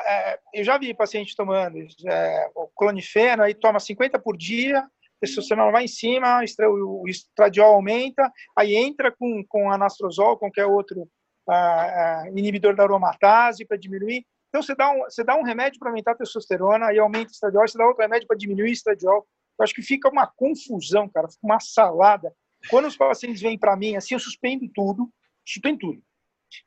[0.05, 1.77] É, eu já vi paciente tomando
[2.07, 4.85] é, o clonifeno, aí toma 50 por dia,
[5.21, 11.09] testosterona vai em cima, o estradiol aumenta, aí entra com, com anastrozol, qualquer outro
[11.49, 14.25] ah, ah, inibidor da aromatase para diminuir.
[14.57, 17.31] Então, você dá um, você dá um remédio para aumentar a testosterona, aí aumenta o
[17.31, 19.27] estradiol, você dá outro remédio para diminuir o estradiol.
[19.59, 22.33] Eu acho que fica uma confusão, cara, fica uma salada.
[22.69, 25.11] Quando os pacientes vêm para mim, assim, eu suspendo tudo,
[25.45, 26.01] suspendo tudo.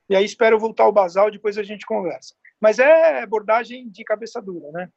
[0.09, 2.35] E aí espero voltar ao basal, depois a gente conversa.
[2.61, 4.88] Mas é abordagem de cabeça dura, né?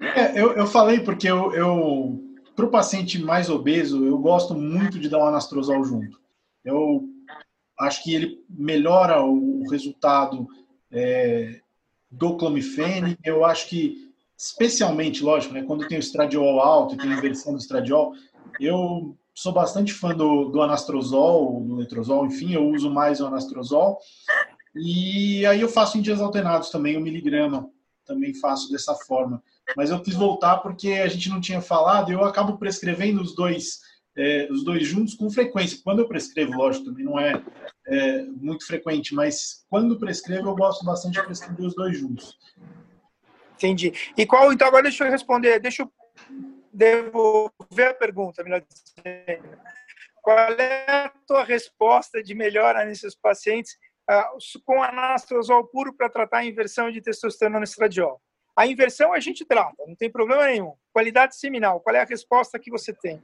[0.00, 2.22] É, eu, eu falei porque eu, eu
[2.54, 6.20] para o paciente mais obeso, eu gosto muito de dar um anastrozol junto.
[6.62, 7.08] Eu
[7.78, 10.46] acho que ele melhora o resultado
[10.90, 11.60] é,
[12.10, 13.18] do clomifene.
[13.24, 17.52] Eu acho que, especialmente, lógico, né, quando tem o estradiol alto e tem a inversão
[17.52, 18.12] do estradiol,
[18.60, 23.98] eu sou bastante fã do, do anastrozol, do letrozol, enfim, eu uso mais o anastrozol.
[24.74, 27.68] E aí eu faço em dias alternados também, o miligrama,
[28.04, 29.42] também faço dessa forma.
[29.76, 33.80] Mas eu quis voltar porque a gente não tinha falado, eu acabo prescrevendo os dois,
[34.16, 35.80] é, os dois juntos com frequência.
[35.82, 37.42] Quando eu prescrevo, lógico, também não é,
[37.86, 42.38] é, muito frequente, mas quando prescrevo, eu gosto bastante de prescrever os dois juntos.
[43.54, 43.92] Entendi.
[44.16, 45.92] E qual, então, agora deixa eu responder, deixa eu
[46.72, 49.58] devolver a pergunta, melhor dizendo.
[50.22, 53.76] Qual é a tua resposta de melhora nesses pacientes
[54.10, 58.20] uh, com anastrozol puro para tratar a inversão de testosterona no estradiol?
[58.56, 60.74] A inversão a gente trata, não tem problema nenhum.
[60.92, 63.22] Qualidade seminal, qual é a resposta que você tem?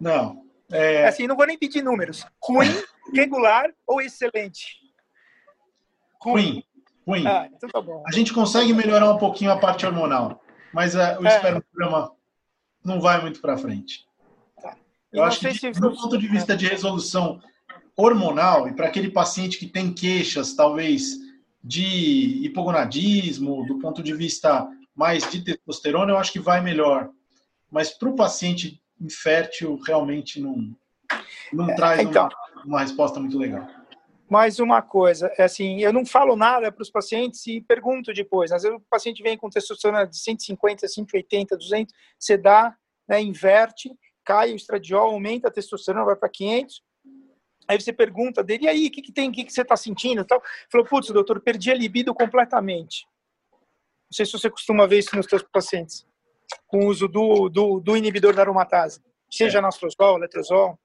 [0.00, 0.53] Não.
[0.70, 1.06] É...
[1.06, 2.26] Assim, não vou nem pedir números.
[2.42, 2.68] Ruim,
[3.14, 4.78] regular ou excelente?
[6.20, 6.64] Ruim.
[7.06, 7.26] Ruim.
[7.26, 7.82] Ah, então tá.
[8.06, 11.36] A gente consegue melhorar um pouquinho a parte hormonal, mas uh, o é.
[11.36, 12.12] espermograma
[12.82, 14.06] não vai muito para frente.
[14.60, 14.76] Tá.
[15.12, 15.70] Eu acho que, se...
[15.72, 17.40] do ponto de vista de resolução
[17.96, 21.18] hormonal, e para aquele paciente que tem queixas, talvez,
[21.62, 27.10] de hipogonadismo, do ponto de vista mais de testosterona, eu acho que vai melhor.
[27.70, 30.74] Mas para o paciente infértil, realmente não,
[31.52, 33.66] não é, traz então, uma, uma resposta muito legal.
[34.28, 38.50] Mais uma coisa, é assim, eu não falo nada para os pacientes e pergunto depois.
[38.52, 42.74] Às vezes o paciente vem com testosterona de 150, 180, 200, você dá,
[43.06, 46.82] né, inverte, cai o estradiol, aumenta a testosterona, vai para 500,
[47.66, 49.76] Aí você pergunta dele, e aí, o que, que tem, o que, que você está
[49.76, 50.24] sentindo?
[50.24, 50.42] Tal.
[50.70, 53.06] Falou, putz, doutor, perdi a libido completamente.
[53.50, 56.06] Não sei se você costuma ver isso nos seus pacientes,
[56.66, 59.60] com o uso do, do, do inibidor da aromatase, seja é.
[59.60, 60.78] nastrozol, letrozol.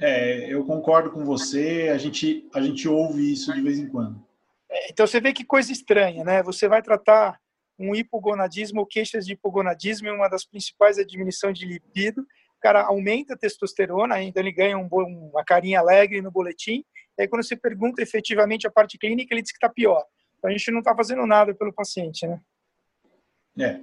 [0.00, 4.22] É, eu concordo com você, a gente, a gente ouve isso de vez em quando.
[4.70, 6.42] É, então você vê que coisa estranha, né?
[6.42, 7.38] Você vai tratar
[7.78, 12.60] um hipogonadismo ou queixas de hipogonadismo, uma das principais é a diminuição de libido, o
[12.60, 14.88] cara aumenta a testosterona, então ele ganha um,
[15.30, 16.84] uma carinha alegre no boletim.
[17.16, 20.04] E aí, quando você pergunta efetivamente a parte clínica, ele diz que está pior.
[20.36, 22.40] Então, a gente não está fazendo nada pelo paciente, né?
[23.60, 23.80] É,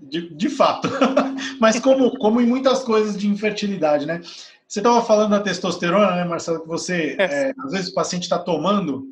[0.00, 0.88] de, de fato.
[1.60, 4.20] Mas como, como em muitas coisas de infertilidade, né?
[4.66, 6.60] Você estava falando da testosterona, né, Marcelo?
[6.60, 7.24] Que você, é.
[7.24, 9.06] É, às vezes, o paciente está tomando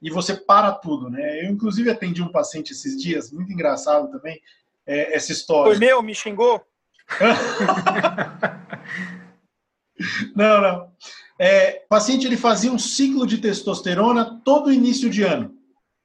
[0.00, 1.44] e você para tudo, né?
[1.44, 4.40] Eu, inclusive, atendi um paciente esses dias, muito engraçado também,
[4.86, 5.72] é, essa história.
[5.72, 6.62] Foi meu, me xingou?
[10.34, 10.92] não, não.
[11.38, 15.54] É, o paciente ele fazia um ciclo de testosterona todo início de ano.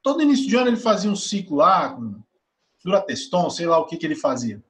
[0.01, 2.15] Todo início de ano ele fazia um ciclo lá, com
[2.83, 4.63] durateston, sei lá o que, que ele fazia.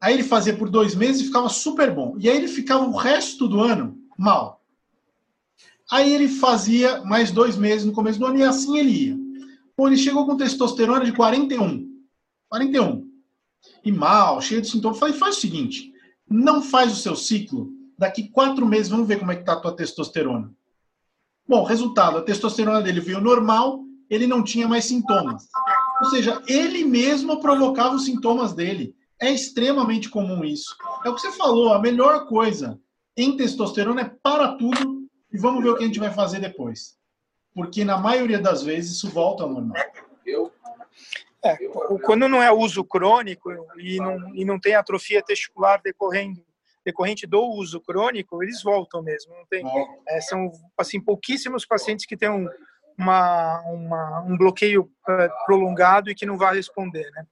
[0.00, 2.16] Aí ele fazia por dois meses e ficava super bom.
[2.18, 4.62] E aí ele ficava o resto do ano mal.
[5.90, 9.18] Aí ele fazia mais dois meses no começo do ano e assim ele ia.
[9.76, 11.88] Bom, ele chegou com testosterona de 41.
[12.48, 13.08] 41
[13.84, 14.98] e mal, cheio de sintomas.
[14.98, 15.92] Falei, faz o seguinte,
[16.28, 19.60] não faz o seu ciclo, daqui quatro meses vamos ver como é que está a
[19.60, 20.52] tua testosterona.
[21.46, 25.48] Bom, resultado, a testosterona dele veio normal, ele não tinha mais sintomas.
[26.00, 28.94] Ou seja, ele mesmo provocava os sintomas dele.
[29.20, 30.76] É extremamente comum isso.
[31.04, 32.78] É o que você falou, a melhor coisa
[33.16, 36.96] em testosterona é para tudo e vamos ver o que a gente vai fazer depois.
[37.52, 39.76] Porque na maioria das vezes isso volta ao normal.
[40.24, 40.52] Eu
[41.44, 41.56] é,
[42.02, 46.44] quando não é uso crônico e não, e não tem atrofia testicular decorrendo,
[46.84, 49.34] decorrente do uso crônico, eles voltam mesmo.
[49.34, 49.64] Não tem,
[50.08, 52.48] é, são assim pouquíssimos pacientes que têm um,
[52.98, 57.24] uma, uma, um bloqueio é, prolongado e que não vai responder, né?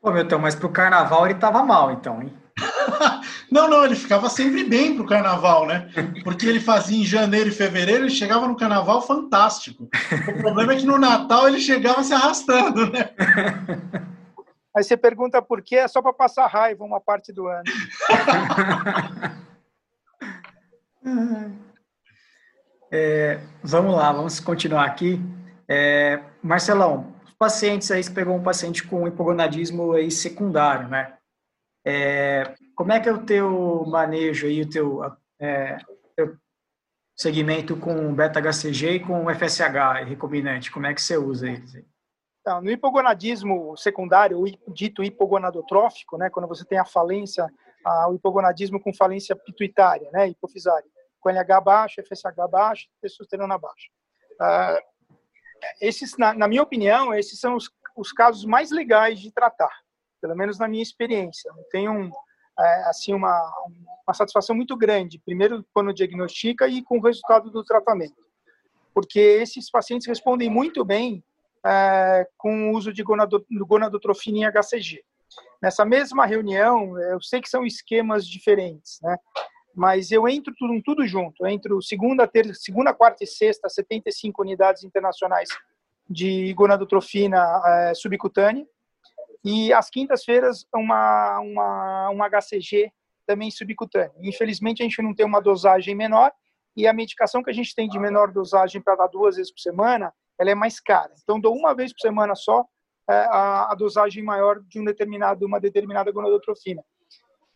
[0.00, 2.32] Pô, Milton, mas para o carnaval ele estava mal, então, hein?
[3.50, 5.88] não, não, ele ficava sempre bem pro carnaval, né?
[6.22, 9.88] Porque ele fazia em janeiro e fevereiro, ele chegava no carnaval fantástico.
[10.28, 13.10] O problema é que no Natal ele chegava se arrastando, né?
[14.74, 15.76] Aí você pergunta por quê?
[15.76, 17.64] É só para passar raiva uma parte do ano.
[22.94, 25.18] É, vamos lá, vamos continuar aqui.
[25.66, 31.16] É, Marcelão, os pacientes aí, você pegou um paciente com hipogonadismo aí secundário, né?
[31.86, 35.00] É, como é que é o teu manejo aí, o teu,
[35.40, 35.78] é,
[36.14, 36.36] teu
[37.16, 40.70] segmento com beta-HCG e com FSH recombinante?
[40.70, 41.74] Como é que você usa eles?
[42.42, 47.46] Então, no hipogonadismo secundário, o dito hipogonadotrófico, né, quando você tem a falência,
[47.82, 50.86] a, o hipogonadismo com falência pituitária, né, hipofisária,
[51.22, 53.88] com LH baixo, FSH baixo, testosterona baixa.
[54.34, 54.92] Uh,
[55.80, 59.72] esses, na, na, minha opinião, esses são os os casos mais legais de tratar,
[60.20, 61.50] pelo menos na minha experiência.
[61.50, 62.10] Eu tenho um,
[62.58, 63.40] é, assim uma,
[64.06, 68.24] uma satisfação muito grande, primeiro quando diagnostica e com o resultado do tratamento,
[68.94, 71.22] porque esses pacientes respondem muito bem
[71.64, 75.04] é, com o uso de gonadotrofina em HCG.
[75.62, 79.16] Nessa mesma reunião, eu sei que são esquemas diferentes, né?
[79.74, 81.44] Mas eu entro tudo, tudo junto.
[81.44, 85.48] Eu entro segunda, terça, segunda, quarta e sexta, 75 unidades internacionais
[86.08, 88.66] de gonadotrofina é, subcutânea.
[89.44, 92.92] E às quintas-feiras, uma, uma, uma HCG
[93.26, 94.12] também subcutânea.
[94.20, 96.30] Infelizmente, a gente não tem uma dosagem menor
[96.76, 99.60] e a medicação que a gente tem de menor dosagem para dar duas vezes por
[99.60, 101.12] semana, ela é mais cara.
[101.22, 102.64] Então, dou uma vez por semana só
[103.08, 106.82] é, a, a, dosagem maior de um determinado, uma determinada gonadotrofina.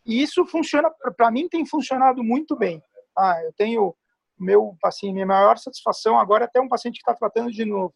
[0.07, 2.81] E isso funciona, para mim, tem funcionado muito bem.
[3.15, 3.93] Ah, eu tenho
[4.39, 7.93] meu, assim, minha maior satisfação agora até um paciente que está tratando de novo.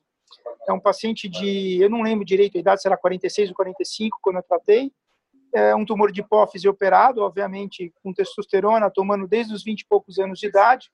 [0.68, 4.38] É um paciente de, eu não lembro direito a idade, será 46 ou 45 quando
[4.38, 4.92] eu tratei.
[5.54, 10.18] É um tumor de hipófise operado, obviamente com testosterona, tomando desde os 20 e poucos
[10.18, 10.90] anos de idade,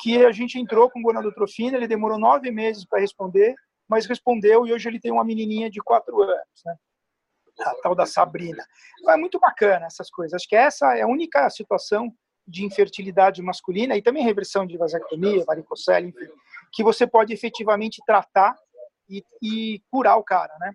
[0.00, 3.54] que a gente entrou com gonadotrofina, ele demorou nove meses para responder,
[3.88, 6.76] mas respondeu e hoje ele tem uma menininha de quatro anos, né?
[7.62, 8.64] A tal da Sabrina.
[9.00, 10.34] Então, é muito bacana essas coisas.
[10.34, 12.12] Acho que essa é a única situação
[12.46, 16.28] de infertilidade masculina e também reversão de vasectomia, varicocele, enfim,
[16.72, 18.56] que você pode efetivamente tratar
[19.08, 20.72] e, e curar o cara, né?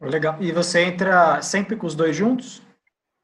[0.00, 0.36] Legal.
[0.40, 2.62] E você entra sempre com os dois juntos?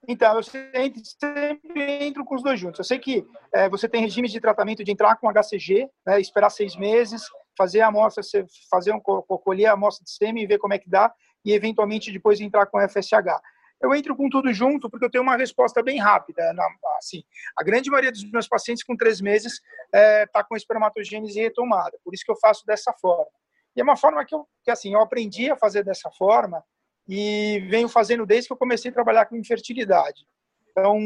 [0.06, 2.78] Então, eu sempre entro com os dois juntos.
[2.78, 6.50] Eu sei que é, você tem regimes de tratamento de entrar com HCG, né, esperar
[6.50, 7.22] seis meses,
[7.56, 8.22] fazer a amostra,
[8.70, 11.12] fazer um, colher a amostra de sêmen e ver como é que dá,
[11.44, 13.40] e eventualmente depois entrar com FSH.
[13.80, 16.52] Eu entro com tudo junto porque eu tenho uma resposta bem rápida.
[16.52, 16.66] Na,
[16.96, 17.22] assim,
[17.56, 21.98] a grande maioria dos meus pacientes com três meses está é, tá com espermatogênese retomada,
[22.02, 23.30] por isso que eu faço dessa forma.
[23.76, 26.64] E é uma forma que eu, que, assim, eu aprendi a fazer dessa forma
[27.08, 30.24] e venho fazendo desde que eu comecei a trabalhar com infertilidade.
[30.70, 30.98] Então,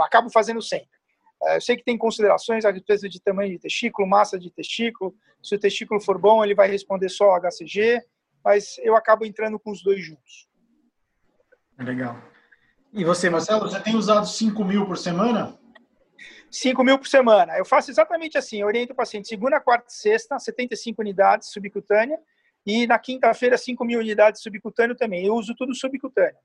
[0.00, 0.88] acabo fazendo sempre.
[1.44, 5.14] É, eu sei que tem considerações a respeito de tamanho de testículo, massa de testículo.
[5.42, 8.00] Se o testículo for bom, ele vai responder só HCG,
[8.44, 10.48] mas eu acabo entrando com os dois juntos.
[11.78, 12.16] Legal.
[12.92, 15.58] E você, Marcelo, você tem usado 5 mil por semana?
[16.50, 17.56] 5 mil por semana.
[17.56, 22.18] Eu faço exatamente assim, eu oriento o paciente segunda, quarta e sexta, 75 unidades subcutânea,
[22.66, 25.24] e na quinta-feira 5 mil unidades subcutâneo também.
[25.24, 26.36] Eu uso tudo subcutâneo.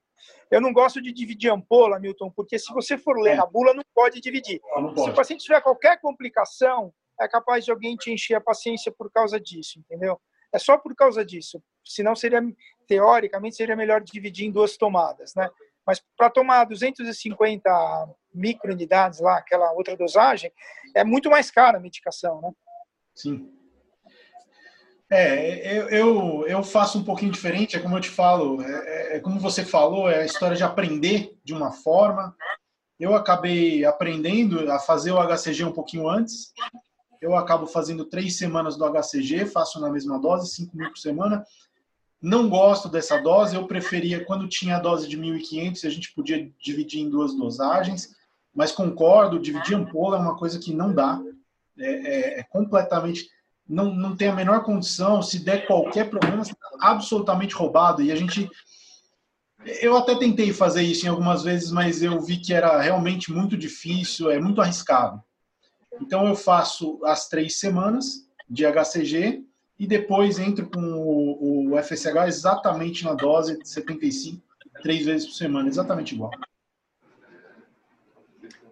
[0.50, 3.40] Eu não gosto de dividir ampola, Milton, porque se você for ler é.
[3.40, 4.60] a bula, não pode dividir.
[4.76, 5.04] Não pode.
[5.04, 9.12] Se o paciente tiver qualquer complicação, é capaz de alguém te encher a paciência por
[9.12, 10.20] causa disso, entendeu?
[10.54, 11.62] É só por causa disso.
[11.88, 12.42] Senão seria,
[12.88, 15.50] teoricamente, seria melhor dividir em duas tomadas, né?
[15.86, 17.70] Mas para tomar 250
[18.34, 20.52] microunidades lá, aquela outra dosagem,
[20.94, 22.52] é muito mais cara a medicação, né?
[23.16, 23.50] Sim.
[25.10, 29.16] É, eu, eu, eu, faço um pouquinho diferente, é como eu te falo, é, é,
[29.16, 32.36] é, como você falou, é a história de aprender de uma forma.
[33.00, 36.52] Eu acabei aprendendo a fazer o HCG um pouquinho antes.
[37.22, 41.46] Eu acabo fazendo três semanas do HCG, faço na mesma dose, 5 mil por semana.
[42.22, 46.52] Não gosto dessa dose, eu preferia, quando tinha a dose de 1.500, a gente podia
[46.60, 48.16] dividir em duas dosagens,
[48.54, 51.22] mas concordo, dividir ampola é uma coisa que não dá,
[51.78, 53.30] é, é, é completamente,
[53.70, 56.42] não, não tem a menor condição, se der qualquer problema,
[56.82, 58.50] absolutamente roubado, e a gente,
[59.80, 63.56] eu até tentei fazer isso em algumas vezes, mas eu vi que era realmente muito
[63.56, 65.22] difícil, é muito arriscado.
[66.02, 69.47] Então eu faço as três semanas de HCG,
[69.80, 74.42] e depois entro com o, o FSH exatamente na dose de 75,
[74.82, 76.32] três vezes por semana, exatamente igual.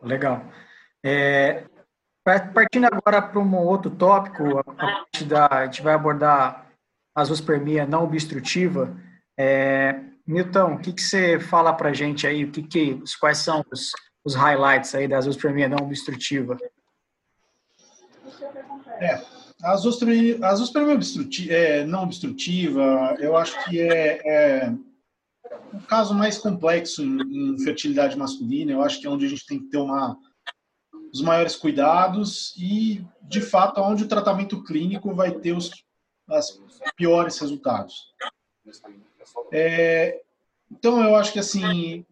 [0.01, 0.43] Legal.
[1.03, 1.65] É,
[2.23, 6.65] partindo agora para um outro tópico, a, da, a gente vai abordar
[7.13, 8.95] a zoospermia não obstrutiva.
[9.37, 12.43] É, Milton, o que, que você fala para a gente aí?
[12.43, 13.91] O que, que, quais são os,
[14.23, 16.57] os highlights aí da zoospermia não obstrutiva?
[18.99, 24.73] É, a zoospermia obstrutiva, é, não obstrutiva, eu acho que é, é
[25.73, 28.71] um caso mais complexo em, em, fertilidade masculina.
[28.71, 30.17] Eu acho que é onde a gente tem que ter uma,
[31.13, 35.71] os maiores cuidados e, de fato, onde o tratamento clínico vai ter os
[36.27, 36.59] as
[36.95, 38.13] piores resultados.
[39.51, 40.21] É,
[40.71, 42.03] então, eu acho que assim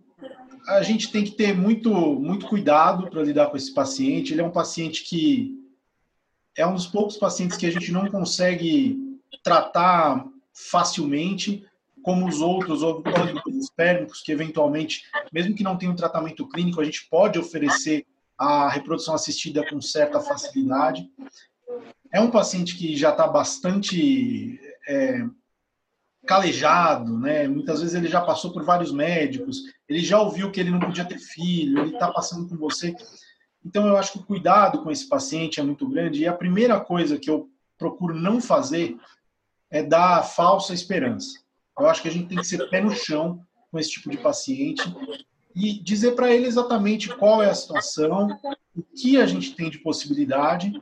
[0.67, 4.33] a gente tem que ter muito muito cuidado para lidar com esse paciente.
[4.33, 5.62] Ele é um paciente que
[6.55, 11.65] é um dos poucos pacientes que a gente não consegue tratar facilmente,
[12.03, 16.83] como os outros óvulos espérmicos, que eventualmente, mesmo que não tenha um tratamento clínico, a
[16.83, 18.05] gente pode oferecer
[18.37, 21.09] a reprodução assistida com certa facilidade.
[22.11, 25.25] É um paciente que já está bastante é,
[26.25, 27.47] calejado, né?
[27.47, 31.05] Muitas vezes ele já passou por vários médicos, ele já ouviu que ele não podia
[31.05, 32.93] ter filho, ele está passando com você.
[33.65, 36.79] Então eu acho que o cuidado com esse paciente é muito grande e a primeira
[36.79, 38.97] coisa que eu procuro não fazer
[39.71, 41.39] é dar falsa esperança.
[41.79, 43.41] Eu acho que a gente tem que ser pé no chão
[43.71, 44.83] com esse tipo de paciente
[45.55, 48.27] e dizer para ele exatamente qual é a situação,
[48.75, 50.79] o que a gente tem de possibilidade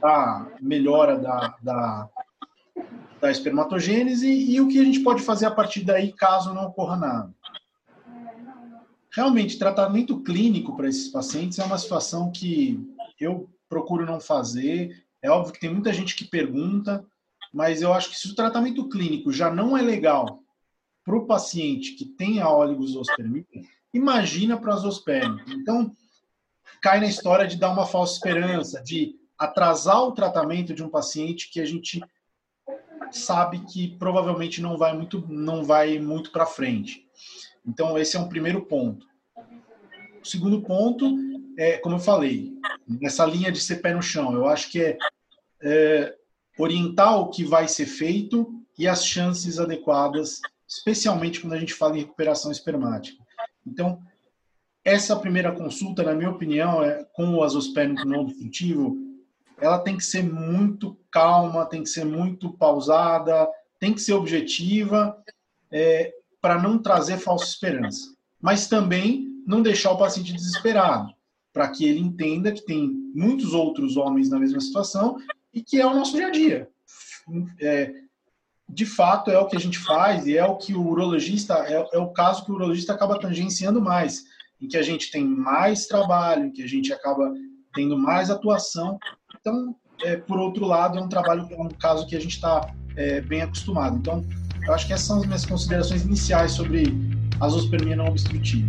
[0.00, 2.08] da melhora da, da,
[3.20, 6.96] da espermatogênese e o que a gente pode fazer a partir daí caso não ocorra
[6.96, 7.34] nada.
[9.18, 12.78] Realmente, tratamento clínico para esses pacientes é uma situação que
[13.18, 15.04] eu procuro não fazer.
[15.20, 17.04] É óbvio que tem muita gente que pergunta,
[17.52, 20.38] mas eu acho que se o tratamento clínico já não é legal
[21.04, 23.44] para o paciente que tem a oligosospermia,
[23.92, 25.44] imagina para a zoospermia.
[25.48, 25.92] Então,
[26.80, 31.50] cai na história de dar uma falsa esperança, de atrasar o tratamento de um paciente
[31.50, 32.00] que a gente
[33.10, 37.04] sabe que provavelmente não vai muito, não vai muito para frente.
[37.66, 39.07] Então, esse é um primeiro ponto.
[40.22, 41.16] O segundo ponto
[41.58, 42.52] é, como eu falei,
[42.86, 44.98] nessa linha de ser pé no chão, eu acho que é,
[45.60, 46.14] é
[46.56, 51.96] orientar o que vai ser feito e as chances adequadas, especialmente quando a gente fala
[51.96, 53.20] em recuperação espermática.
[53.66, 54.00] Então,
[54.84, 58.96] essa primeira consulta, na minha opinião, é, com o azospérmico não obstrutivo,
[59.60, 63.48] ela tem que ser muito calma, tem que ser muito pausada,
[63.80, 65.20] tem que ser objetiva,
[65.72, 68.14] é, para não trazer falsa esperança.
[68.40, 71.10] Mas também não deixar o paciente desesperado,
[71.54, 75.16] para que ele entenda que tem muitos outros homens na mesma situação
[75.54, 76.68] e que é o nosso dia a dia.
[77.58, 77.94] É,
[78.68, 81.88] de fato, é o que a gente faz e é o que o urologista, é,
[81.94, 84.24] é o caso que o urologista acaba tangenciando mais,
[84.60, 87.32] em que a gente tem mais trabalho, em que a gente acaba
[87.72, 88.98] tendo mais atuação.
[89.40, 92.70] Então, é, por outro lado, é um trabalho, é um caso que a gente está
[92.94, 93.96] é, bem acostumado.
[93.96, 94.22] Então,
[94.66, 96.92] eu acho que essas são as minhas considerações iniciais sobre
[97.40, 98.68] a zoospermia não obstrutiva.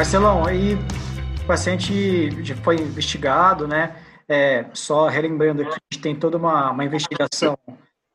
[0.00, 0.76] Marcelão, aí
[1.42, 2.30] o paciente
[2.62, 4.02] foi investigado, né?
[4.26, 7.54] É, só relembrando aqui, a gente tem toda uma, uma investigação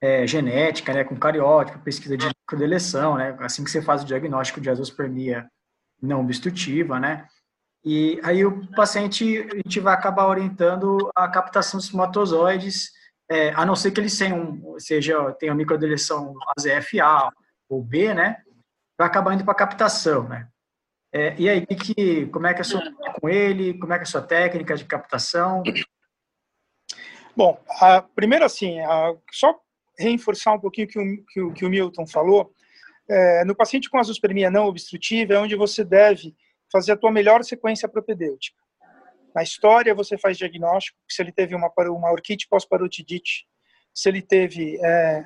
[0.01, 4.59] é, genética, né, com cariótipo, pesquisa de microdeleção, né, assim que você faz o diagnóstico
[4.59, 5.47] de azospermia
[6.01, 7.27] não obstrutiva, né,
[7.83, 12.89] e aí o paciente, a gente vai acabar orientando a captação de espermatozoides,
[13.29, 17.31] é, a não ser que eles tenham, seja, tenha microdeleção AZFA
[17.69, 18.38] ou B, né,
[18.97, 20.47] vai acabar indo para captação, né.
[21.18, 22.82] É, e aí, que, como é que é a sua
[23.22, 23.80] com ele?
[23.80, 25.63] Como é que é a sua técnica de captação?
[27.34, 29.57] Bom, a, primeiro assim, a, só
[29.97, 32.53] reforçar um pouquinho que o, que o, que o Milton falou.
[33.09, 36.36] É, no paciente com azospermia não obstrutiva é onde você deve
[36.70, 38.61] fazer a tua melhor sequência propedêutica.
[39.34, 43.47] Na história, você faz diagnóstico se ele teve uma, uma orquite pós-parotidite,
[43.93, 45.24] se ele teve é,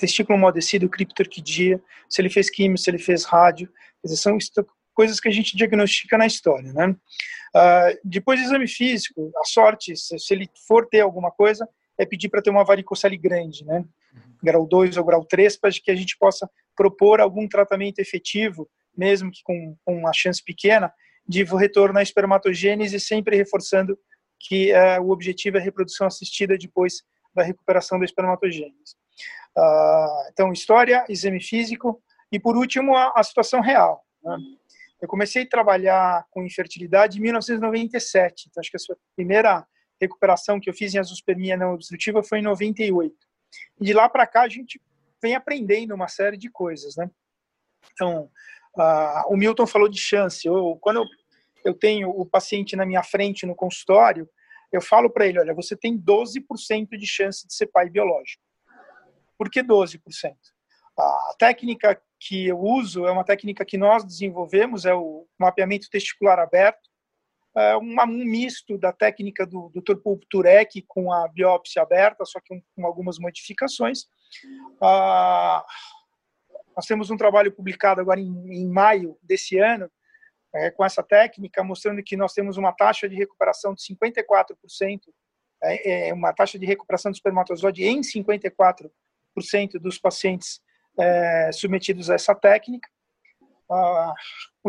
[0.00, 3.70] testículo umedecido, criptorquidia, se ele fez químio, se ele fez rádio.
[4.04, 4.36] São
[4.94, 6.96] coisas que a gente diagnostica na história, né?
[7.54, 11.68] Uh, depois do exame físico, a sorte, se, se ele for ter alguma coisa,
[11.98, 13.84] é pedir para ter uma varicocele grande, né?
[14.42, 19.30] Grau 2 ou grau 3, para que a gente possa propor algum tratamento efetivo, mesmo
[19.30, 20.92] que com, com uma chance pequena,
[21.26, 23.98] de retorno à espermatogênese, sempre reforçando
[24.40, 27.02] que uh, o objetivo é a reprodução assistida depois
[27.34, 28.96] da recuperação da espermatogênese.
[29.56, 34.04] Uh, então, história, exame físico e, por último, a, a situação real.
[34.22, 34.36] Né?
[35.02, 38.46] Eu comecei a trabalhar com infertilidade em 1997.
[38.48, 39.66] Então, acho que a primeira
[40.00, 43.12] recuperação que eu fiz em azospermia não obstrutiva foi em 98.
[43.80, 44.80] E de lá para cá a gente
[45.20, 47.10] vem aprendendo uma série de coisas, né?
[47.92, 48.30] Então,
[48.76, 50.46] uh, o Milton falou de chance.
[50.46, 51.04] Eu, quando eu,
[51.64, 54.28] eu tenho o paciente na minha frente no consultório,
[54.72, 58.42] eu falo para ele, olha, você tem 12% de chance de ser pai biológico.
[59.36, 60.00] Por que 12%?
[60.96, 66.38] A técnica que eu uso é uma técnica que nós desenvolvemos, é o mapeamento testicular
[66.38, 66.88] aberto,
[67.56, 69.96] é um misto da técnica do Dr.
[70.30, 74.06] Turek com a biópsia aberta, só que com algumas modificações.
[74.80, 75.64] Ah,
[76.76, 79.90] nós temos um trabalho publicado agora em, em maio desse ano,
[80.54, 85.00] é, com essa técnica, mostrando que nós temos uma taxa de recuperação de 54%,
[85.62, 88.90] é, é, uma taxa de recuperação do espermatozoide em 54%
[89.80, 90.60] dos pacientes
[90.98, 92.88] é, submetidos a essa técnica.
[93.70, 94.14] Ah,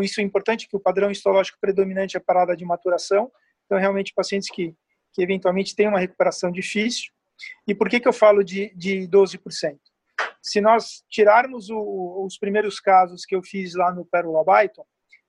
[0.00, 3.30] isso é importante que o padrão histológico predominante é a parada de maturação.
[3.66, 4.74] Então, realmente, pacientes que,
[5.12, 7.12] que eventualmente têm uma recuperação difícil.
[7.66, 9.78] E por que, que eu falo de, de 12%?
[10.42, 14.86] Se nós tirarmos o, os primeiros casos que eu fiz lá no Pérola Byton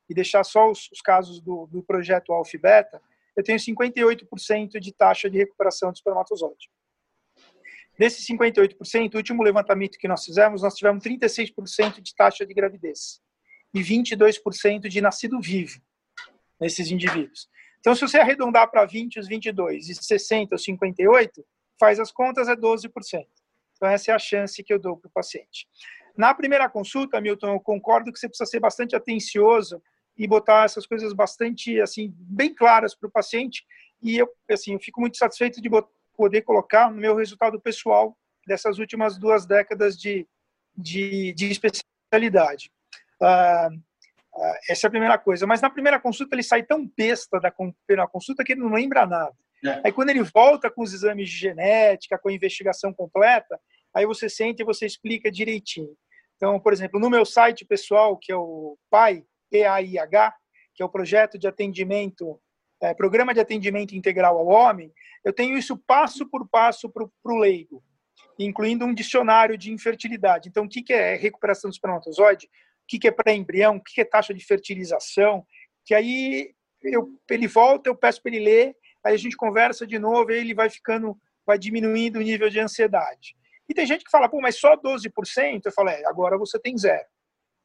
[0.09, 3.01] e deixar só os, os casos do, do projeto Alpha Beta,
[3.35, 6.69] eu tenho 58% de taxa de recuperação do espermatozoide.
[7.97, 13.21] Desses 58%, o último levantamento que nós fizemos, nós tivemos 36% de taxa de gravidez
[13.73, 15.79] e 22% de nascido vivo
[16.59, 17.49] nesses indivíduos.
[17.79, 21.45] Então, se você arredondar para 20, os 22, e 60, os 58,
[21.79, 22.89] faz as contas, é 12%.
[23.75, 25.67] Então, essa é a chance que eu dou para o paciente.
[26.17, 29.81] Na primeira consulta, Milton, eu concordo que você precisa ser bastante atencioso
[30.17, 33.65] e botar essas coisas bastante, assim, bem claras para o paciente.
[34.01, 35.69] E eu, assim, eu fico muito satisfeito de
[36.15, 40.27] poder colocar no meu resultado pessoal dessas últimas duas décadas de,
[40.75, 42.71] de, de especialidade.
[43.21, 45.47] Uh, uh, essa é a primeira coisa.
[45.47, 49.05] Mas na primeira consulta ele sai tão besta da primeira consulta que ele não lembra
[49.05, 49.35] nada.
[49.63, 49.81] É.
[49.85, 53.59] Aí quando ele volta com os exames de genética, com a investigação completa,
[53.93, 55.95] aí você sente e você explica direitinho.
[56.35, 60.35] Então, por exemplo, no meu site pessoal, que é o PAI, PAIH,
[60.75, 62.39] que é o projeto de atendimento,
[62.81, 64.91] é, programa de atendimento integral ao homem,
[65.23, 67.83] eu tenho isso passo por passo para o leigo,
[68.37, 70.49] incluindo um dicionário de infertilidade.
[70.49, 72.47] Então, o que, que é recuperação do espermatozoide?
[72.47, 72.49] O
[72.87, 73.77] que, que é pré-embrião?
[73.77, 75.45] O que, que é taxa de fertilização?
[75.83, 76.53] Que aí
[76.83, 80.37] eu, ele volta, eu peço para ele ler, aí a gente conversa de novo, aí
[80.37, 83.35] ele vai ficando, vai diminuindo o nível de ansiedade.
[83.67, 85.61] E tem gente que fala, pô, mas só 12%?
[85.65, 87.05] Eu falo, é, agora você tem zero.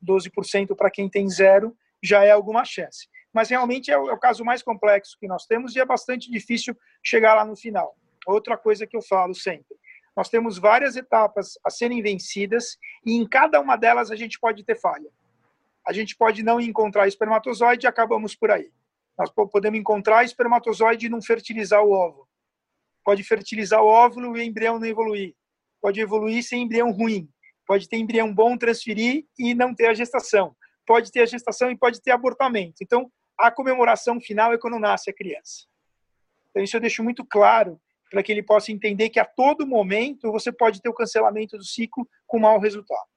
[0.03, 3.07] 12% para quem tem zero já é alguma chance.
[3.33, 6.31] Mas realmente é o, é o, caso mais complexo que nós temos e é bastante
[6.31, 7.97] difícil chegar lá no final.
[8.27, 9.77] Outra coisa que eu falo sempre:
[10.17, 14.65] nós temos várias etapas a serem vencidas e em cada uma delas a gente pode
[14.65, 15.11] ter falha.
[15.87, 18.71] A gente pode não encontrar espermatozoide e acabamos por aí.
[19.19, 22.29] Nós podemos encontrar espermatozoide e não fertilizar o óvulo.
[23.05, 25.35] Pode fertilizar o óvulo e o embrião não evoluir.
[25.81, 27.29] Pode evoluir sem embrião ruim.
[27.67, 30.55] Pode ter embrião bom, transferir e não ter a gestação.
[30.87, 32.83] Pode ter a gestação e pode ter abortamento.
[32.83, 33.11] Então,
[33.41, 35.67] a comemoração final é quando nasce a criança.
[36.51, 37.81] Então, isso eu deixo muito claro
[38.11, 41.65] para que ele possa entender que a todo momento você pode ter o cancelamento do
[41.65, 43.09] ciclo com mau resultado.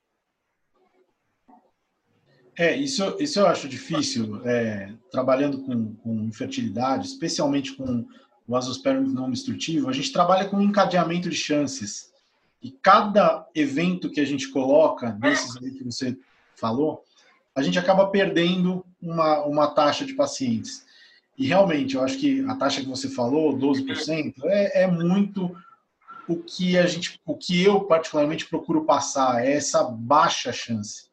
[2.55, 8.05] É, isso, isso eu acho difícil, é, trabalhando com, com infertilidade, especialmente com
[8.47, 12.11] o azoospermio não destrutivo, a gente trabalha com um encadeamento de chances.
[12.61, 16.15] E cada evento que a gente coloca, desses aí que você
[16.55, 17.03] falou,
[17.56, 20.86] a gente acaba perdendo uma, uma taxa de pacientes.
[21.38, 25.56] E realmente, eu acho que a taxa que você falou, 12%, é, é muito
[26.28, 31.10] o que a gente, o que eu particularmente procuro passar, é essa baixa chance.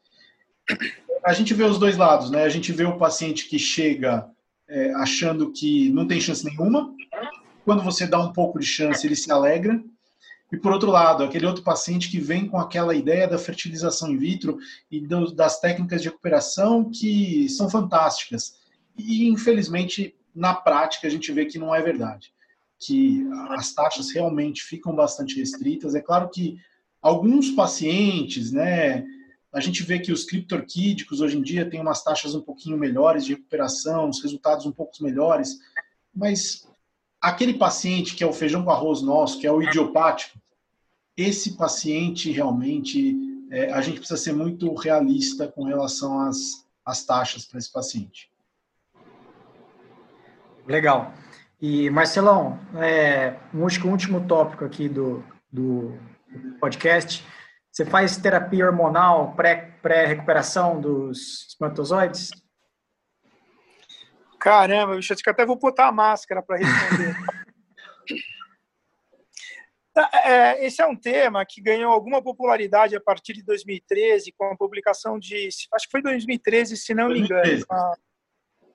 [1.24, 2.45] A gente vê os dois lados, né?
[2.45, 4.30] A gente vê o paciente que chega
[4.68, 6.95] é, achando que não tem chance nenhuma.
[7.64, 9.82] Quando você dá um pouco de chance, ele se alegra.
[10.53, 14.18] E por outro lado, aquele outro paciente que vem com aquela ideia da fertilização in
[14.18, 14.59] vitro
[14.90, 15.01] e
[15.34, 18.55] das técnicas de recuperação que são fantásticas.
[18.96, 22.32] E infelizmente, na prática, a gente vê que não é verdade.
[22.78, 25.94] Que as taxas realmente ficam bastante restritas.
[25.94, 26.59] É claro que
[27.01, 29.05] alguns pacientes, né,
[29.53, 33.24] a gente vê que os criptorquídicos hoje em dia têm umas taxas um pouquinho melhores
[33.24, 35.59] de recuperação, os resultados um pouco melhores,
[36.14, 36.68] mas
[37.20, 40.38] aquele paciente que é o feijão com arroz nosso, que é o idiopático,
[41.16, 43.16] esse paciente realmente
[43.50, 48.30] é, a gente precisa ser muito realista com relação às, às taxas para esse paciente.
[50.66, 51.12] Legal.
[51.60, 55.98] E Marcelão, é, um último tópico aqui do, do
[56.60, 57.26] podcast.
[57.70, 62.30] Você faz terapia hormonal pré-recuperação pré dos espermatozoides?
[64.41, 67.14] Caramba, bicho, acho que até vou botar a máscara para responder.
[70.24, 74.57] é, esse é um tema que ganhou alguma popularidade a partir de 2013, com a
[74.57, 75.49] publicação de.
[75.72, 77.95] Acho que foi 2013, se não me engano, com a,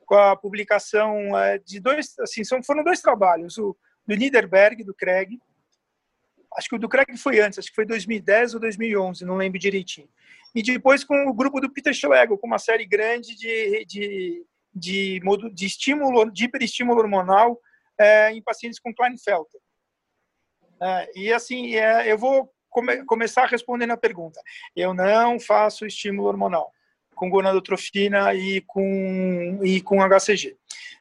[0.05, 2.13] com a publicação é, de dois.
[2.19, 5.39] Assim, foram dois trabalhos, o do Niederberg, do Craig.
[6.55, 9.59] Acho que o do Craig foi antes, acho que foi 2010 ou 2011, não lembro
[9.59, 10.07] direitinho.
[10.53, 14.45] E depois com o grupo do Peter Schlegel, com uma série grande de, de
[14.75, 15.21] de,
[15.53, 17.59] de estímulo, de hiperestímulo hormonal
[17.99, 19.61] é, em pacientes com Klinefelter.
[20.81, 24.41] É, e assim, é, eu vou come, começar respondendo a pergunta.
[24.75, 26.71] Eu não faço estímulo hormonal
[27.15, 30.57] com gonadotrofina e com, e com HCG.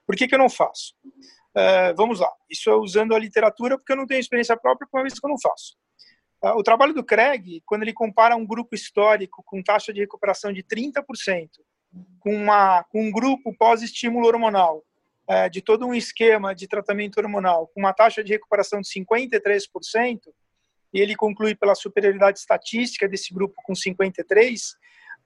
[0.06, 0.94] Por que, que eu não faço?
[1.56, 4.98] É, vamos lá, isso é usando a literatura, porque eu não tenho experiência própria, por
[4.98, 5.76] uma vez que eu não faço.
[6.42, 10.52] É, o trabalho do Craig, quando ele compara um grupo histórico com taxa de recuperação
[10.52, 11.48] de 30%,
[12.20, 14.82] com, uma, com um grupo pós-estímulo hormonal
[15.28, 20.20] é, de todo um esquema de tratamento hormonal com uma taxa de recuperação de 53%,
[20.92, 24.74] e ele conclui pela superioridade estatística desse grupo com 53%,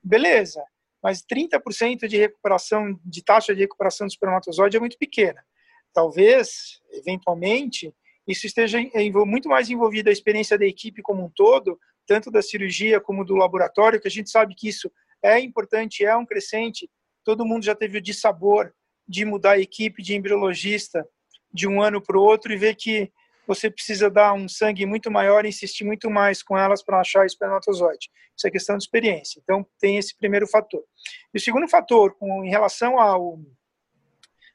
[0.03, 0.63] beleza,
[1.03, 5.45] mas 30% de recuperação, de taxa de recuperação do espermatozoide é muito pequena.
[5.93, 7.95] Talvez, eventualmente,
[8.27, 8.79] isso esteja
[9.27, 13.37] muito mais envolvido a experiência da equipe como um todo, tanto da cirurgia como do
[13.37, 14.91] laboratório, que a gente sabe que isso
[15.23, 16.91] é importante, é um crescente.
[17.25, 18.73] Todo mundo já teve o dissabor
[19.07, 21.07] de mudar a equipe de embriologista
[21.53, 23.11] de um ano para o outro e ver que
[23.47, 27.25] você precisa dar um sangue muito maior e insistir muito mais com elas para achar
[27.25, 28.11] espermatozoide.
[28.37, 29.41] Isso é questão de experiência.
[29.43, 30.85] Então, tem esse primeiro fator.
[31.33, 33.41] E o segundo fator, com, em relação ao,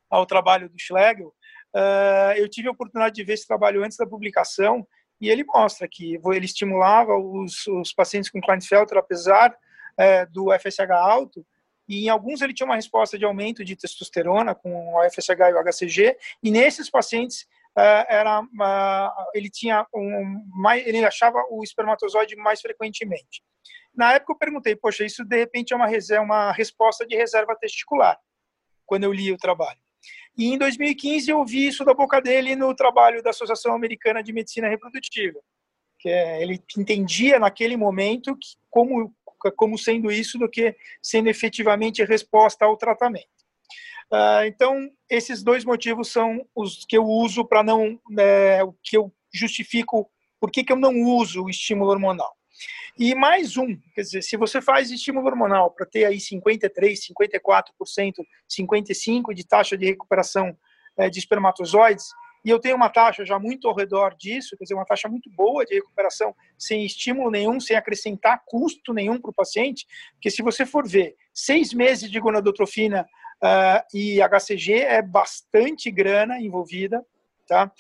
[0.08, 1.34] ao trabalho do Schlegel,
[1.76, 4.88] uh, eu tive a oportunidade de ver esse trabalho antes da publicação
[5.20, 9.56] e ele mostra que ele estimulava os, os pacientes com Klinefelter, apesar
[10.00, 11.46] uh, do FSH alto,
[11.88, 15.54] e em alguns ele tinha uma resposta de aumento de testosterona com o FSH e
[15.54, 17.42] o HCG, e nesses pacientes
[17.78, 23.44] uh, era uh, ele tinha um mais, ele achava o espermatozoide mais frequentemente.
[23.96, 27.56] Na época eu perguntei, poxa, isso de repente é uma, reserva, uma resposta de reserva
[27.56, 28.18] testicular,
[28.86, 29.80] quando eu li o trabalho.
[30.38, 34.34] E em 2015 eu vi isso da boca dele no trabalho da Associação Americana de
[34.34, 35.40] Medicina Reprodutiva,
[36.00, 39.14] que é, ele entendia naquele momento que, como
[39.52, 43.28] como sendo isso do que sendo efetivamente resposta ao tratamento.
[44.12, 48.96] Uh, então, esses dois motivos são os que eu uso para não, é, o que
[48.98, 52.36] eu justifico por que, que eu não uso o estímulo hormonal.
[53.00, 58.14] E mais um, quer dizer, se você faz estímulo hormonal para ter aí 53, 54%,
[58.48, 60.56] 55% de taxa de recuperação
[60.98, 62.06] é, de espermatozoides,
[62.44, 65.30] e eu tenho uma taxa já muito ao redor disso, quer dizer, uma taxa muito
[65.30, 70.42] boa de recuperação, sem estímulo nenhum, sem acrescentar custo nenhum para o paciente, porque se
[70.42, 73.08] você for ver, seis meses de gonadotrofina
[73.42, 77.06] uh, e HCG é bastante grana envolvida,
[77.48, 77.72] tá?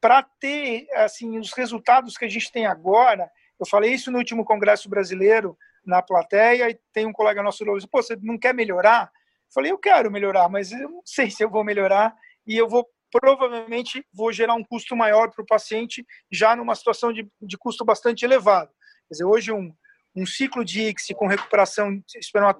[0.00, 4.44] Para ter, assim, os resultados que a gente tem agora, eu falei isso no último
[4.44, 8.54] congresso brasileiro, na plateia, e tem um colega nosso que disse, pô, você não quer
[8.54, 9.04] melhorar?
[9.04, 12.14] Eu falei, eu quero melhorar, mas eu não sei se eu vou melhorar,
[12.46, 17.12] e eu vou provavelmente vou gerar um custo maior para o paciente, já numa situação
[17.12, 18.70] de, de custo bastante elevado.
[19.08, 19.74] Quer dizer, hoje um,
[20.14, 22.02] um ciclo de ICSI com recuperação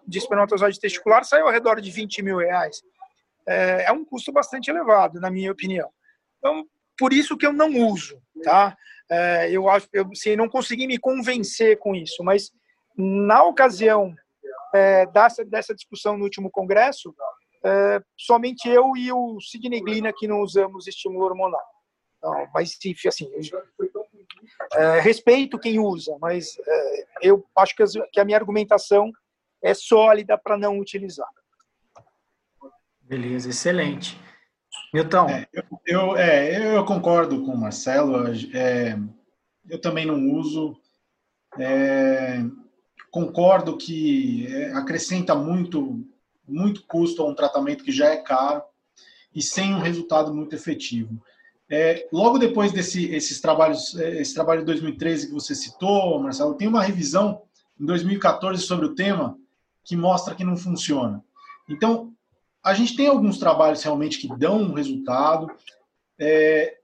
[0.06, 2.82] de espermatozoide testicular sai ao redor de 20 mil reais.
[3.48, 5.90] É, é, um custo bastante elevado, na minha opinião.
[6.38, 6.64] Então,
[6.98, 8.76] por isso que eu não uso, tá?
[9.10, 12.52] É, eu acho, eu assim, não consegui me convencer com isso, mas
[12.96, 14.14] na ocasião
[14.74, 17.14] é, dessa, dessa discussão no último congresso,
[17.64, 21.60] é, somente eu e o Sidney Glina que não usamos estímulo hormonal.
[22.18, 23.30] Então, mas, assim,
[24.74, 29.10] é, respeito quem usa, mas é, eu acho que, as, que, a minha argumentação
[29.62, 31.28] é sólida para não utilizar.
[33.00, 34.18] Beleza, excelente.
[34.92, 35.28] Milton.
[35.28, 38.96] É, eu, eu, é, eu, concordo com o Marcelo, é,
[39.68, 40.76] eu também não uso.
[41.58, 42.38] É,
[43.10, 46.06] concordo que acrescenta muito
[46.50, 48.62] muito custo a um tratamento que já é caro
[49.34, 51.20] e sem um resultado muito efetivo.
[51.68, 56.54] É, logo depois desse esses trabalhos, é, esse trabalho de 2013 que você citou, Marcelo,
[56.54, 57.42] tem uma revisão
[57.78, 59.38] em 2014 sobre o tema
[59.84, 61.24] que mostra que não funciona.
[61.68, 62.12] Então,
[62.62, 65.50] a gente tem alguns trabalhos realmente que dão um resultado.
[66.18, 66.76] É,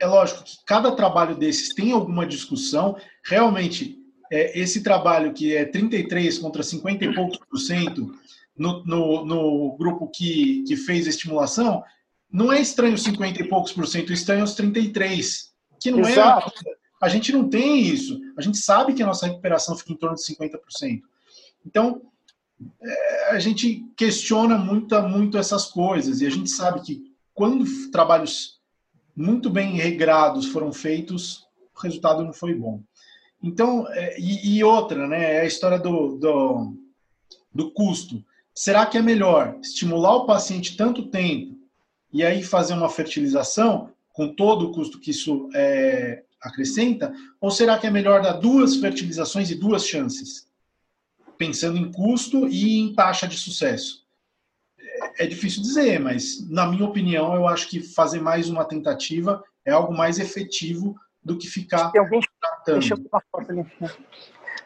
[0.00, 2.96] é lógico que cada trabalho desses tem alguma discussão.
[3.24, 4.01] Realmente,
[4.32, 8.18] é, esse trabalho que é 33 contra 50 e poucos por cento
[8.56, 11.84] no, no, no, grupo que, que fez a estimulação,
[12.30, 16.50] não é estranho 50 e poucos por cento, estranho os 33, que não é Exato.
[16.66, 16.72] é.
[17.02, 18.18] A gente não tem isso.
[18.38, 21.02] A gente sabe que a nossa recuperação fica em torno de 50%.
[21.66, 22.00] Então,
[22.80, 28.60] é, a gente questiona muito, muito essas coisas e a gente sabe que quando trabalhos
[29.14, 32.80] muito bem regrados foram feitos, o resultado não foi bom.
[33.42, 36.76] Então, é, e, e, outra, né, é a história do, do,
[37.52, 38.24] do custo.
[38.54, 41.56] Será que é melhor estimular o paciente tanto tempo
[42.12, 47.12] e aí fazer uma fertilização com todo o custo que isso é, acrescenta?
[47.40, 50.46] Ou será que é melhor dar duas fertilizações e duas chances?
[51.36, 54.06] Pensando em custo e em taxa de sucesso.
[54.78, 59.42] É, é difícil dizer, mas na minha opinião, eu acho que fazer mais uma tentativa
[59.64, 62.00] é algo mais efetivo do que ficar Tem.
[62.64, 62.80] Tratando.
[62.80, 63.66] Deixa eu ali.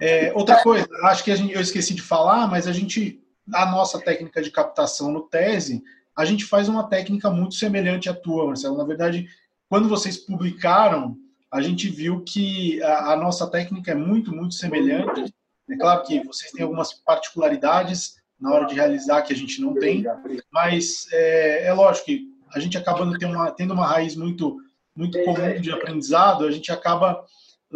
[0.00, 3.20] É, outra coisa, acho que gente, eu esqueci de falar, mas a gente,
[3.52, 5.82] a nossa técnica de captação no tese,
[6.16, 8.76] a gente faz uma técnica muito semelhante à tua, Marcelo.
[8.76, 9.26] Na verdade,
[9.68, 11.16] quando vocês publicaram,
[11.50, 15.32] a gente viu que a, a nossa técnica é muito, muito semelhante.
[15.68, 19.74] É claro que vocês têm algumas particularidades, na hora de realizar que a gente não
[19.74, 20.04] tem,
[20.52, 24.58] mas é, é lógico que a gente acabando tendo uma, tendo uma raiz muito,
[24.94, 27.24] muito comum de aprendizado, a gente acaba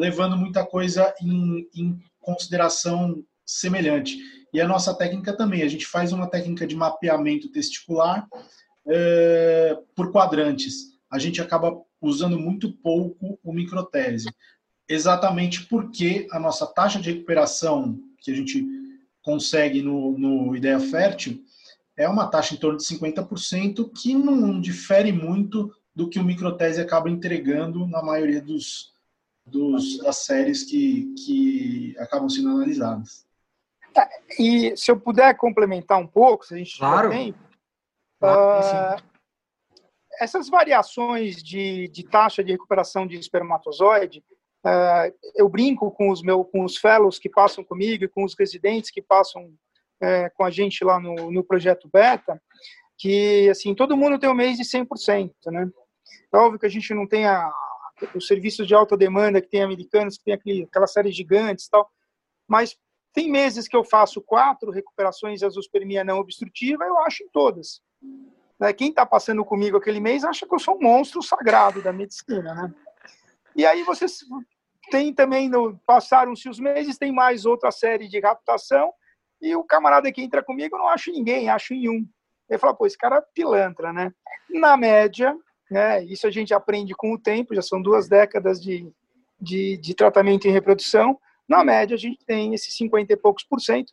[0.00, 4.18] levando muita coisa em, em consideração semelhante.
[4.52, 8.26] E a nossa técnica também, a gente faz uma técnica de mapeamento testicular
[8.86, 10.98] é, por quadrantes.
[11.10, 14.32] A gente acaba usando muito pouco o microtese,
[14.88, 18.66] exatamente porque a nossa taxa de recuperação que a gente
[19.22, 21.44] consegue no, no Ideia Fértil
[21.96, 26.80] é uma taxa em torno de 50%, que não difere muito do que o microtese
[26.80, 28.94] acaba entregando na maioria dos,
[29.50, 33.26] dos, das séries que, que acabam sendo analisadas.
[33.96, 34.08] É,
[34.42, 37.10] e se eu puder complementar um pouco, se a gente claro.
[37.10, 37.34] tem
[38.18, 39.02] claro, uh,
[40.20, 44.22] essas variações de, de, taxa de recuperação de espermatozoide,
[44.64, 48.36] uh, eu brinco com os meus com os fellows que passam comigo e com os
[48.38, 52.40] residentes que passam uh, com a gente lá no, no projeto Beta,
[52.96, 55.68] que assim todo mundo tem um mês de 100%, né?
[56.32, 57.50] É óbvio que a gente não tem a,
[58.14, 61.90] os serviços de alta demanda que tem americanos, que tem aquele, aquela série gigantes tal,
[62.48, 62.76] mas
[63.12, 67.80] tem meses que eu faço quatro recuperações de azospermia não obstrutiva, eu acho em todas.
[68.58, 68.72] Né?
[68.72, 72.54] Quem está passando comigo aquele mês acha que eu sou um monstro sagrado da medicina,
[72.54, 72.74] né?
[73.56, 74.20] E aí vocês
[74.90, 75.50] tem também,
[75.86, 78.92] passaram-se os meses, tem mais outra série de captação,
[79.40, 82.06] e o camarada que entra comigo, eu não acho ninguém, acho em um.
[82.48, 84.12] Ele fala, pô, esse cara é pilantra, né?
[84.50, 85.36] Na média,
[85.70, 88.92] né, isso a gente aprende com o tempo, já são duas décadas de,
[89.40, 91.18] de, de tratamento em reprodução,
[91.50, 93.92] na média, a gente tem esses 50 e poucos por cento,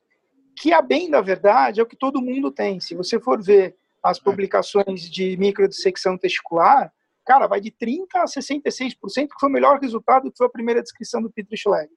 [0.56, 2.80] que a bem da verdade é o que todo mundo tem.
[2.80, 6.94] Se você for ver as publicações de microdissecção testicular,
[7.26, 8.96] cara, vai de 30% a 66%,
[9.28, 11.90] que foi o melhor resultado que foi a primeira descrição do Peter Schlegel.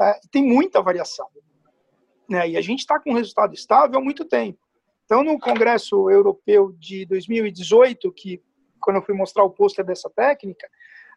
[0.00, 1.26] É, tem muita variação.
[2.28, 2.50] Né?
[2.50, 4.58] E a gente está com um resultado estável há muito tempo.
[5.06, 8.40] Então, no Congresso Europeu de 2018, que
[8.80, 10.68] quando eu fui mostrar o pôster dessa técnica,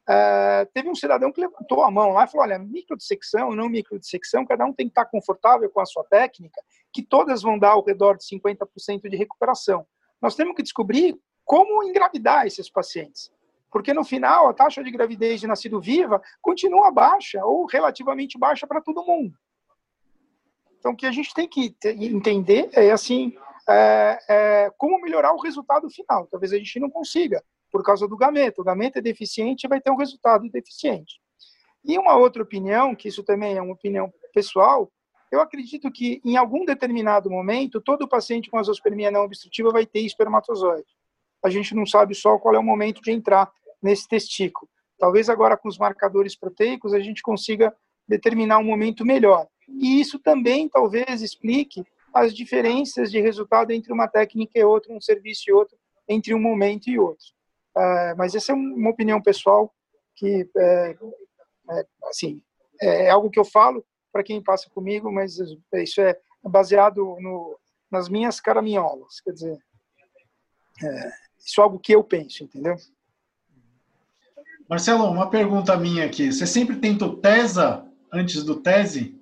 [0.03, 4.45] Uh, teve um cidadão que levantou a mão lá e falou: olha, microdissecção, não microdissecção,
[4.45, 6.61] cada um tem que estar confortável com a sua técnica,
[6.91, 9.87] que todas vão dar ao redor de 50% de recuperação.
[10.21, 13.31] Nós temos que descobrir como engravidar esses pacientes.
[13.71, 18.67] Porque no final, a taxa de gravidez de nascido viva continua baixa ou relativamente baixa
[18.67, 19.35] para todo mundo.
[20.77, 23.33] Então, o que a gente tem que entender é assim:
[23.67, 26.27] é, é, como melhorar o resultado final.
[26.27, 27.41] Talvez a gente não consiga,
[27.73, 28.61] por causa do gameta.
[28.61, 31.19] O gameta é deficiente e vai ter um resultado deficiente.
[31.83, 34.91] E uma outra opinião, que isso também é uma opinião pessoal,
[35.31, 40.01] eu acredito que em algum determinado momento, todo paciente com azospermia não obstrutiva vai ter
[40.01, 40.87] espermatozoide.
[41.43, 43.51] A gente não sabe só qual é o momento de entrar
[43.81, 44.69] nesse testículo.
[44.99, 47.75] Talvez agora com os marcadores proteicos a gente consiga
[48.07, 49.47] determinar um momento melhor.
[49.67, 55.01] E isso também talvez explique as diferenças de resultado entre uma técnica e outra, um
[55.01, 55.75] serviço e outro,
[56.07, 57.33] entre um momento e outro.
[57.75, 59.73] Uh, mas essa é uma opinião pessoal
[60.15, 60.95] que, é,
[61.71, 62.41] é, assim,
[62.81, 65.39] é, é algo que eu falo para quem passa comigo, mas
[65.73, 67.57] isso é baseado no,
[67.89, 69.57] nas minhas caraminholas, quer dizer,
[70.83, 72.75] é, isso é algo que eu penso, entendeu?
[74.69, 76.31] Marcelo, uma pergunta minha aqui.
[76.31, 79.19] Você sempre tentou TESA antes do TESE?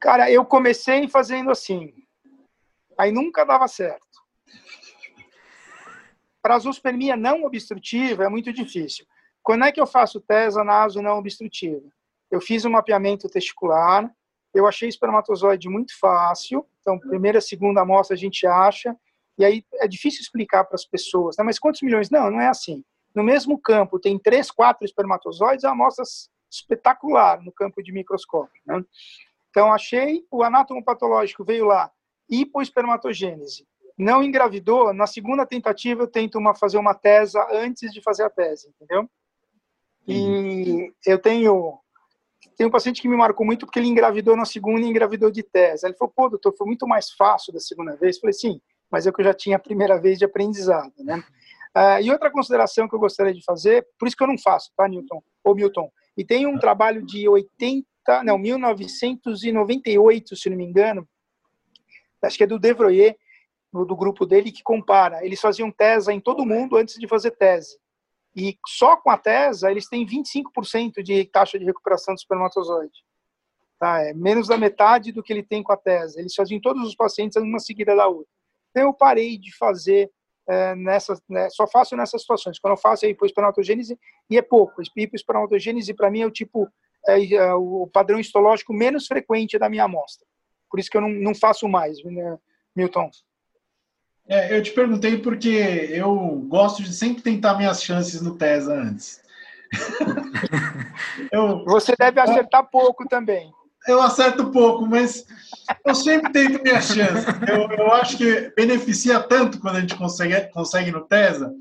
[0.00, 1.94] Cara, eu comecei fazendo assim.
[2.98, 4.04] Aí nunca dava certo.
[6.46, 9.04] Para a zoospermia não obstrutiva é muito difícil.
[9.42, 11.82] Quando é que eu faço TESA naso não obstrutiva?
[12.30, 14.08] Eu fiz um mapeamento testicular,
[14.54, 18.96] eu achei espermatozoide muito fácil, então primeira, segunda amostra a gente acha,
[19.36, 21.42] e aí é difícil explicar para as pessoas, né?
[21.42, 22.10] mas quantos milhões?
[22.10, 22.84] Não, não é assim.
[23.12, 26.04] No mesmo campo tem três, quatro espermatozoides, a amostra
[26.48, 28.62] espetacular no campo de microscópio.
[28.64, 28.84] Né?
[29.50, 31.90] Então achei, o anátomo patológico veio lá,
[32.30, 33.66] hipoespermatogênese
[33.96, 38.30] não engravidou, na segunda tentativa eu tento uma, fazer uma tesa antes de fazer a
[38.30, 39.08] tese, entendeu?
[40.06, 41.78] E eu tenho
[42.56, 45.42] tem um paciente que me marcou muito porque ele engravidou na segunda e engravidou de
[45.42, 45.86] tese.
[45.86, 48.16] Ele falou, pô, doutor, foi muito mais fácil da segunda vez.
[48.16, 51.22] Eu falei, sim, mas é que eu já tinha a primeira vez de aprendizado, né?
[51.76, 54.70] Uh, e outra consideração que eu gostaria de fazer, por isso que eu não faço,
[54.74, 55.22] tá, Newton?
[55.44, 55.90] Ou Milton.
[56.16, 57.86] E tem um trabalho de 80,
[58.24, 61.06] não, 1998, se não me engano,
[62.22, 63.14] acho que é do Devroyer,
[63.84, 65.24] do grupo dele que compara.
[65.24, 67.78] Eles faziam tese em todo mundo antes de fazer tese.
[68.34, 73.04] E só com a tese eles têm 25% de taxa de recuperação do espermatozoide.
[73.78, 74.02] Tá?
[74.02, 76.18] É menos da metade do que ele tem com a tese.
[76.18, 78.30] Eles faziam todos os pacientes uma seguida da outra.
[78.70, 80.10] Então eu parei de fazer
[80.48, 82.58] é, nessas, né, só faço nessas situações.
[82.58, 83.98] Quando eu faço a hipoespermatogênese,
[84.30, 84.82] e é pouco.
[84.96, 86.68] Hipoespermatogênese, para mim, é o tipo,
[87.08, 90.26] é, é, o padrão histológico menos frequente da minha amostra.
[90.70, 92.02] Por isso que eu não, não faço mais.
[92.04, 92.38] Né?
[92.74, 93.10] Milton.
[94.28, 95.48] É, eu te perguntei porque
[95.92, 96.14] eu
[96.48, 99.20] gosto de sempre tentar minhas chances no TESA antes.
[101.32, 103.52] eu, Você deve acertar pouco também.
[103.86, 105.24] Eu acerto pouco, mas
[105.84, 107.24] eu sempre tento minha chance.
[107.48, 111.52] Eu, eu acho que beneficia tanto quando a gente consegue, consegue no TESA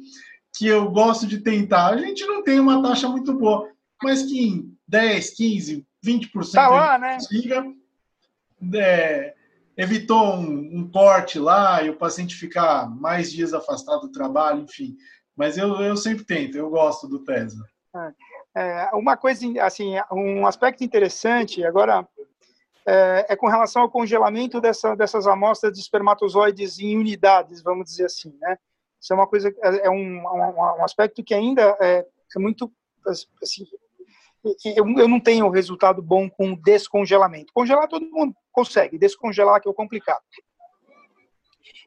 [0.57, 1.89] que eu gosto de tentar.
[1.89, 3.69] A gente não tem uma taxa muito boa,
[4.01, 7.15] mas que em 10, 15, 20% tá lá, né?
[7.15, 7.65] consiga,
[8.73, 9.34] é,
[9.77, 14.95] evitou um, um, corte lá e o paciente ficar mais dias afastado do trabalho, enfim.
[15.35, 17.63] Mas eu, eu sempre tento, eu gosto do TESA.
[18.55, 22.07] É, uma coisa, assim, um aspecto interessante, agora,
[22.85, 28.05] é, é, com relação ao congelamento dessa, dessas amostras de espermatozoides em unidades, vamos dizer
[28.05, 28.57] assim, né?
[29.01, 32.05] Isso é uma coisa, é, é um, um, um aspecto que ainda é,
[32.35, 32.71] é muito,
[33.41, 33.65] assim,
[34.63, 37.51] eu, eu não tenho resultado bom com descongelamento.
[37.53, 40.23] Congelar todo mundo consegue, descongelar que é o complicado.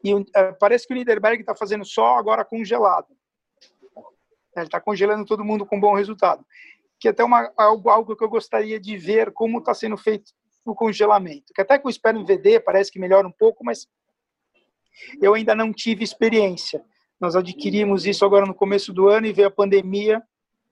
[0.04, 0.26] E uh,
[0.60, 3.08] parece que o Niederberg está fazendo só agora congelado.
[4.54, 6.44] Ele está congelando todo mundo com bom resultado.
[7.00, 10.32] Que é até uma, algo, algo que eu gostaria de ver como está sendo feito
[10.64, 11.52] o congelamento.
[11.54, 13.86] Que até com o Sperm VD parece que melhora um pouco, mas
[15.22, 16.84] eu ainda não tive experiência.
[17.18, 20.22] Nós adquirimos isso agora no começo do ano e veio a pandemia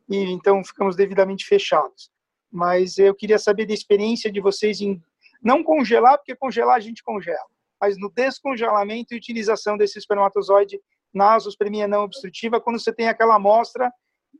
[0.09, 2.11] e então ficamos devidamente fechados.
[2.51, 5.03] Mas eu queria saber da experiência de vocês em
[5.43, 7.47] não congelar, porque congelar a gente congela,
[7.81, 10.81] mas no descongelamento e utilização desse espermatozoide
[11.13, 13.91] na azospermia não obstrutiva, quando você tem aquela amostra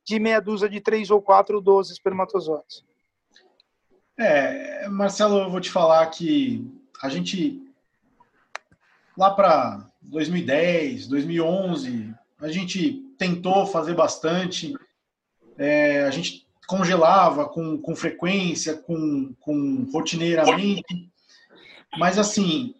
[0.05, 2.85] de meia dúzia de três ou quatro ou doze espermatozoides.
[4.19, 6.65] É, Marcelo, eu vou te falar que
[7.03, 7.63] a gente
[9.17, 14.75] lá para 2010, 2011, a gente tentou fazer bastante
[15.59, 21.11] é, a gente congelava com, com frequência, com, com rotineiramente,
[21.99, 22.75] mas assim,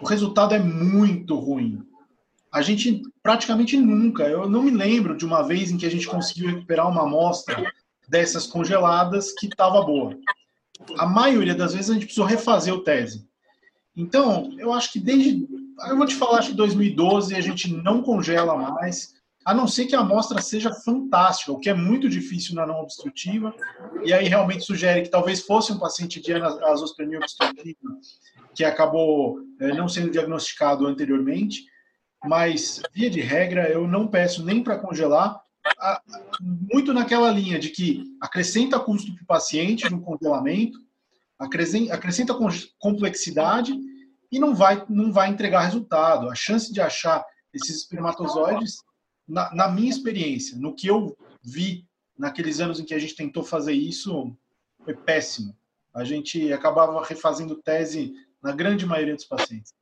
[0.00, 1.82] o resultado é muito ruim.
[2.52, 6.06] A gente praticamente nunca, eu não me lembro de uma vez em que a gente
[6.06, 7.70] conseguiu recuperar uma amostra
[8.08, 10.16] dessas congeladas que estava boa.
[10.98, 13.28] A maioria das vezes a gente precisou refazer o tese.
[13.96, 15.46] Então, eu acho que desde,
[15.88, 19.15] eu vou te falar, acho que 2012 a gente não congela mais
[19.46, 22.80] a não ser que a amostra seja fantástica, o que é muito difícil na não
[22.80, 23.54] obstrutiva,
[24.02, 27.96] e aí realmente sugere que talvez fosse um paciente de azospermia obstrutiva
[28.52, 31.64] que acabou é, não sendo diagnosticado anteriormente,
[32.24, 35.40] mas, via de regra, eu não peço nem para congelar,
[36.72, 40.76] muito naquela linha de que acrescenta custo para o paciente no congelamento,
[41.38, 42.36] acrescenta
[42.80, 43.78] complexidade
[44.32, 46.28] e não vai, não vai entregar resultado.
[46.28, 47.24] A chance de achar
[47.54, 48.84] esses espermatozoides
[49.28, 51.86] na, na, minha experiência, no que eu vi
[52.18, 54.36] naqueles anos em que a gente tentou fazer isso,
[54.84, 55.56] foi péssimo.
[55.94, 59.72] A gente acabava refazendo tese na grande maioria dos pacientes.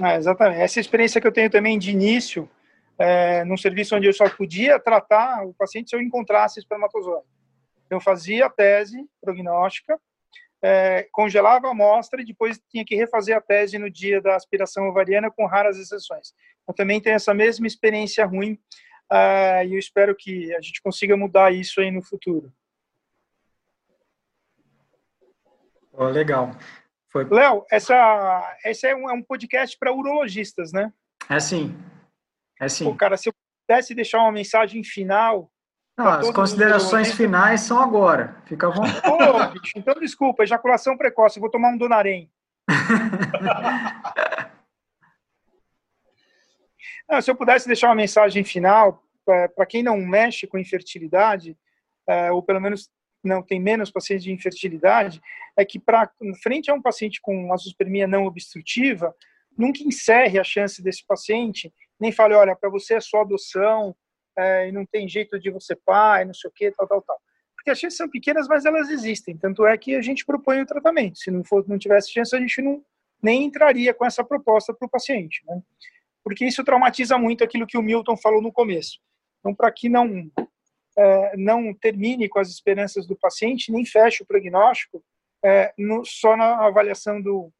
[0.00, 0.60] Ah, exatamente.
[0.60, 2.48] Essa experiência que eu tenho também de início,
[2.98, 7.26] é, num serviço onde eu só podia tratar o paciente se eu encontrasse espermatozoide.
[7.90, 9.98] Eu fazia a tese prognóstica,
[10.62, 14.88] é, congelava a amostra e depois tinha que refazer a tese no dia da aspiração
[14.88, 16.32] ovariana, com raras exceções.
[16.66, 18.52] Eu também tenho essa mesma experiência ruim
[19.12, 22.52] uh, e eu espero que a gente consiga mudar isso aí no futuro.
[25.92, 26.56] Oh, legal.
[27.10, 27.24] Foi...
[27.28, 30.92] Léo, essa, esse é um, é um podcast para urologistas, né?
[31.28, 31.76] É sim.
[32.58, 32.84] É sim.
[32.84, 33.34] Pô, cara, se eu
[33.66, 35.52] pudesse deixar uma mensagem final
[35.96, 38.36] não, as considerações finais são agora.
[38.46, 39.02] Fica à vontade.
[39.02, 42.30] Pô, bicho, então desculpa, ejaculação precoce, vou tomar um Donarém.
[47.08, 51.56] não, se eu pudesse deixar uma mensagem final, é, para quem não mexe com infertilidade,
[52.08, 52.90] é, ou pelo menos
[53.22, 55.20] não tem menos pacientes de infertilidade,
[55.56, 56.10] é que para
[56.42, 59.14] frente a um paciente com azospermia não obstrutiva,
[59.56, 63.94] nunca encerre a chance desse paciente, nem fale, olha, para você é só adoção,
[64.36, 67.20] é, e não tem jeito de você pai, não sei o que, tal, tal, tal.
[67.54, 69.36] Porque as chances são pequenas, mas elas existem.
[69.36, 71.18] Tanto é que a gente propõe o tratamento.
[71.18, 72.84] Se não, for, não tivesse chance, a gente não,
[73.22, 75.42] nem entraria com essa proposta para o paciente.
[75.46, 75.62] Né?
[76.24, 78.98] Porque isso traumatiza muito aquilo que o Milton falou no começo.
[79.40, 80.30] Então, para que não,
[80.96, 85.02] é, não termine com as esperanças do paciente, nem feche o prognóstico
[85.44, 87.52] é, no, só na avaliação do,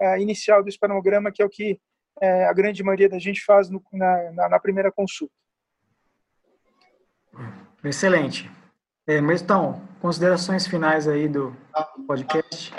[0.00, 1.80] é, inicial do espermograma, que é o que
[2.20, 5.32] é, a grande maioria da gente faz no, na, na, na primeira consulta.
[7.82, 8.50] Excelente.
[9.06, 11.56] É, mas então, considerações finais aí do
[12.06, 12.72] podcast.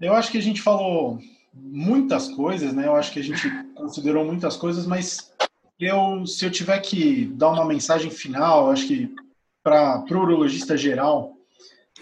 [0.00, 1.18] Eu acho que a gente falou
[1.54, 2.86] muitas coisas, né?
[2.86, 5.32] Eu acho que a gente considerou muitas coisas, mas
[5.78, 9.14] eu, se eu tiver que dar uma mensagem final, acho que
[9.62, 11.36] para o urologista geral,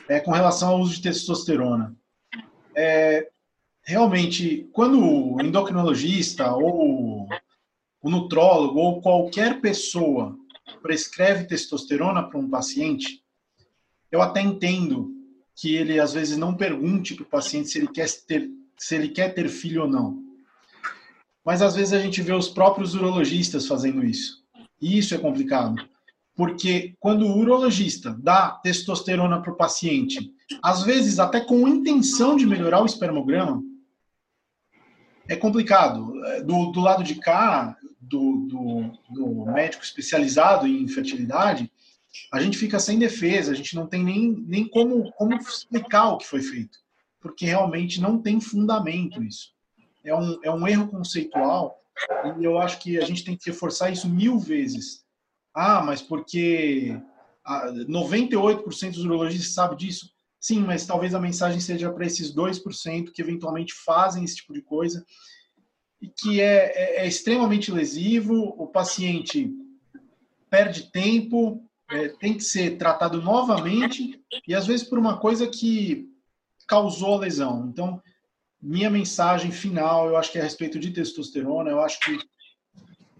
[0.09, 1.95] é com relação ao uso de testosterona.
[2.75, 3.31] É,
[3.85, 7.29] realmente, quando o endocrinologista ou
[8.03, 10.37] o nutrólogo ou qualquer pessoa
[10.83, 13.23] prescreve testosterona para um paciente,
[14.11, 15.13] eu até entendo
[15.55, 19.09] que ele às vezes não pergunte para o paciente se ele quer ter se ele
[19.09, 20.23] quer ter filho ou não.
[21.45, 24.43] Mas às vezes a gente vê os próprios urologistas fazendo isso.
[24.81, 25.77] E isso é complicado.
[26.35, 32.47] Porque quando o urologista dá testosterona para o paciente, às vezes até com intenção de
[32.47, 33.63] melhorar o espermograma,
[35.29, 36.13] é complicado.
[36.45, 41.71] Do, do lado de cá, do, do, do médico especializado em fertilidade,
[42.33, 46.19] a gente fica sem defesa, a gente não tem nem, nem como, como explicar o
[46.19, 46.79] que foi feito,
[47.23, 49.55] porque realmente não tem fundamento isso.
[50.05, 51.81] É um, é um erro conceitual
[52.39, 55.05] e eu acho que a gente tem que reforçar isso mil vezes.
[55.55, 57.01] Ah, mas porque
[57.89, 60.11] 98% dos urologistas sabem disso?
[60.41, 64.61] Sim, mas talvez a mensagem seja para esses 2% que eventualmente fazem esse tipo de
[64.61, 65.05] coisa
[66.01, 69.55] e que é, é, é extremamente lesivo, o paciente
[70.51, 76.12] perde tempo, é, tem que ser tratado novamente e às vezes por uma coisa que
[76.67, 77.69] causou a lesão.
[77.69, 78.03] Então,
[78.61, 82.19] minha mensagem final, eu acho que é a respeito de testosterona, eu acho que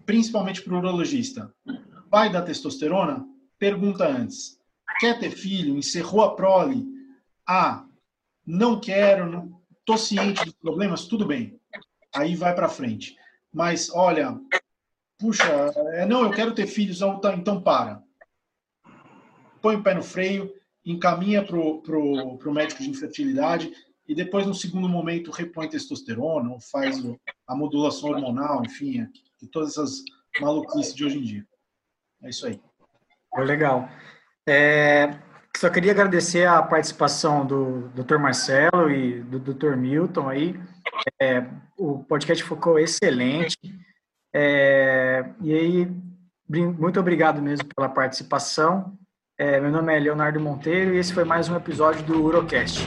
[0.05, 1.53] principalmente para o urologista,
[2.09, 3.25] vai dar testosterona?
[3.57, 4.59] Pergunta antes.
[4.99, 5.77] Quer ter filho?
[5.77, 6.85] Encerrou a prole?
[7.47, 7.85] Ah,
[8.45, 11.59] não quero, não, tô ciente dos problemas, tudo bem
[12.13, 13.17] aí vai para frente.
[13.51, 14.39] Mas, olha,
[15.17, 15.43] puxa,
[15.93, 18.01] é, não, eu quero ter filhos, então, então para.
[19.61, 20.53] Põe o pé no freio,
[20.85, 23.71] encaminha para o médico de infertilidade
[24.07, 27.01] e depois, no segundo momento, repõe testosterona ou faz
[27.47, 29.07] a modulação hormonal, enfim, é,
[29.41, 30.03] e todas essas
[30.41, 31.47] maluquices de hoje em dia.
[32.21, 32.59] É isso aí.
[33.37, 33.89] Legal.
[34.47, 35.17] É,
[35.55, 38.17] só queria agradecer a participação do Dr.
[38.17, 39.75] Marcelo e do Dr.
[39.77, 40.59] Milton aí.
[41.21, 41.45] É,
[41.77, 43.57] o podcast ficou excelente.
[44.33, 45.91] É, e aí,
[46.49, 48.97] muito obrigado mesmo pela participação.
[49.35, 52.85] É, meu nome é Leonardo Monteiro e esse foi mais um episódio do Urocast.